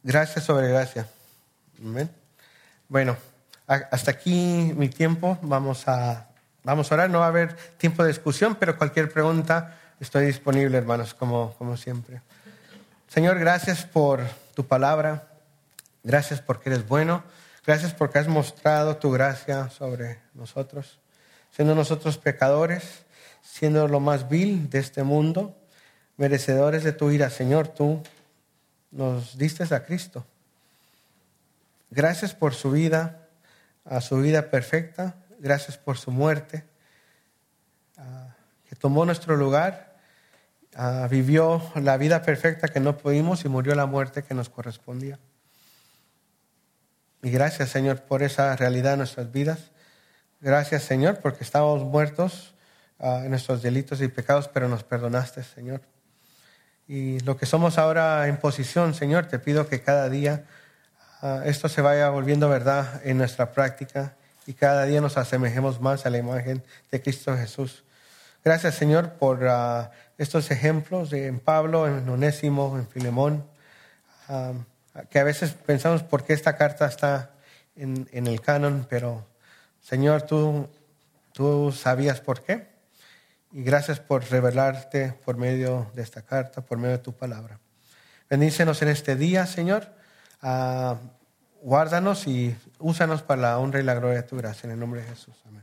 Gracias 0.02 0.44
sobre 0.44 0.68
gracia. 0.68 1.08
Bueno, 2.88 3.16
hasta 3.66 4.10
aquí 4.10 4.72
mi 4.76 4.88
tiempo. 4.88 5.38
Vamos 5.42 5.88
a, 5.88 6.28
vamos 6.64 6.90
a 6.90 6.94
orar. 6.94 7.10
No 7.10 7.20
va 7.20 7.26
a 7.26 7.28
haber 7.28 7.54
tiempo 7.76 8.02
de 8.02 8.08
discusión, 8.08 8.56
pero 8.56 8.76
cualquier 8.76 9.12
pregunta 9.12 9.78
estoy 10.00 10.26
disponible, 10.26 10.78
hermanos, 10.78 11.14
como, 11.14 11.54
como 11.54 11.76
siempre. 11.76 12.20
Señor, 13.08 13.38
gracias 13.38 13.84
por 13.84 14.20
tu 14.54 14.66
palabra. 14.66 15.28
Gracias 16.02 16.40
porque 16.40 16.70
eres 16.70 16.86
bueno. 16.86 17.24
Gracias 17.64 17.92
porque 17.92 18.18
has 18.18 18.28
mostrado 18.28 18.96
tu 18.96 19.10
gracia 19.10 19.70
sobre 19.70 20.20
nosotros. 20.34 21.00
Siendo 21.56 21.74
nosotros 21.74 22.18
pecadores, 22.18 23.06
siendo 23.42 23.88
lo 23.88 23.98
más 23.98 24.28
vil 24.28 24.68
de 24.68 24.78
este 24.78 25.04
mundo, 25.04 25.56
merecedores 26.18 26.84
de 26.84 26.92
tu 26.92 27.10
ira, 27.10 27.30
Señor, 27.30 27.68
tú 27.68 28.02
nos 28.90 29.38
diste 29.38 29.74
a 29.74 29.86
Cristo. 29.86 30.26
Gracias 31.90 32.34
por 32.34 32.52
su 32.52 32.72
vida, 32.72 33.26
a 33.86 34.02
su 34.02 34.18
vida 34.18 34.50
perfecta. 34.50 35.16
Gracias 35.38 35.78
por 35.78 35.96
su 35.96 36.10
muerte, 36.10 36.64
que 38.68 38.76
tomó 38.76 39.06
nuestro 39.06 39.34
lugar, 39.34 39.96
vivió 41.08 41.62
la 41.76 41.96
vida 41.96 42.20
perfecta 42.20 42.68
que 42.68 42.80
no 42.80 42.98
pudimos 42.98 43.46
y 43.46 43.48
murió 43.48 43.74
la 43.74 43.86
muerte 43.86 44.24
que 44.24 44.34
nos 44.34 44.50
correspondía. 44.50 45.18
Y 47.22 47.30
gracias, 47.30 47.70
Señor, 47.70 48.02
por 48.02 48.22
esa 48.22 48.54
realidad 48.56 48.92
en 48.92 48.98
nuestras 48.98 49.32
vidas. 49.32 49.70
Gracias, 50.46 50.84
Señor, 50.84 51.18
porque 51.18 51.42
estábamos 51.42 51.82
muertos 51.82 52.54
ah, 53.00 53.22
en 53.24 53.30
nuestros 53.30 53.62
delitos 53.62 54.00
y 54.00 54.06
pecados, 54.06 54.46
pero 54.46 54.68
nos 54.68 54.84
perdonaste, 54.84 55.42
Señor. 55.42 55.80
Y 56.86 57.18
lo 57.18 57.36
que 57.36 57.46
somos 57.46 57.78
ahora 57.78 58.28
en 58.28 58.36
posición, 58.36 58.94
Señor, 58.94 59.26
te 59.26 59.40
pido 59.40 59.66
que 59.68 59.80
cada 59.80 60.08
día 60.08 60.44
ah, 61.20 61.42
esto 61.46 61.68
se 61.68 61.80
vaya 61.82 62.10
volviendo 62.10 62.48
verdad 62.48 63.00
en 63.02 63.18
nuestra 63.18 63.50
práctica 63.50 64.14
y 64.46 64.52
cada 64.54 64.84
día 64.84 65.00
nos 65.00 65.16
asemejemos 65.16 65.80
más 65.80 66.06
a 66.06 66.10
la 66.10 66.18
imagen 66.18 66.62
de 66.92 67.02
Cristo 67.02 67.36
Jesús. 67.36 67.82
Gracias, 68.44 68.76
Señor, 68.76 69.14
por 69.14 69.48
ah, 69.48 69.90
estos 70.16 70.52
ejemplos 70.52 71.10
de, 71.10 71.26
en 71.26 71.40
Pablo, 71.40 71.88
en 71.88 72.08
Onésimo, 72.08 72.78
en 72.78 72.86
Filemón, 72.86 73.44
que 75.10 75.18
a 75.18 75.24
veces 75.24 75.54
pensamos 75.54 76.04
por 76.04 76.22
qué 76.22 76.34
esta 76.34 76.56
carta 76.56 76.86
está 76.86 77.32
en 77.74 78.28
el 78.28 78.40
canon, 78.40 78.86
pero 78.88 79.26
Señor, 79.86 80.22
tú, 80.22 80.68
tú 81.32 81.70
sabías 81.70 82.20
por 82.20 82.42
qué. 82.42 82.66
Y 83.52 83.62
gracias 83.62 84.00
por 84.00 84.28
revelarte 84.28 85.14
por 85.24 85.36
medio 85.36 85.88
de 85.94 86.02
esta 86.02 86.22
carta, 86.22 86.60
por 86.60 86.76
medio 86.76 86.96
de 86.96 87.04
tu 87.04 87.12
palabra. 87.12 87.60
Bendícenos 88.28 88.82
en 88.82 88.88
este 88.88 89.14
día, 89.14 89.46
Señor. 89.46 89.86
Ah, 90.42 90.96
guárdanos 91.62 92.26
y 92.26 92.56
úsanos 92.80 93.22
para 93.22 93.42
la 93.42 93.58
honra 93.60 93.78
y 93.78 93.84
la 93.84 93.94
gloria 93.94 94.22
de 94.22 94.28
tu 94.28 94.36
gracia. 94.36 94.66
En 94.66 94.72
el 94.72 94.80
nombre 94.80 95.02
de 95.02 95.06
Jesús. 95.06 95.36
Amén. 95.46 95.62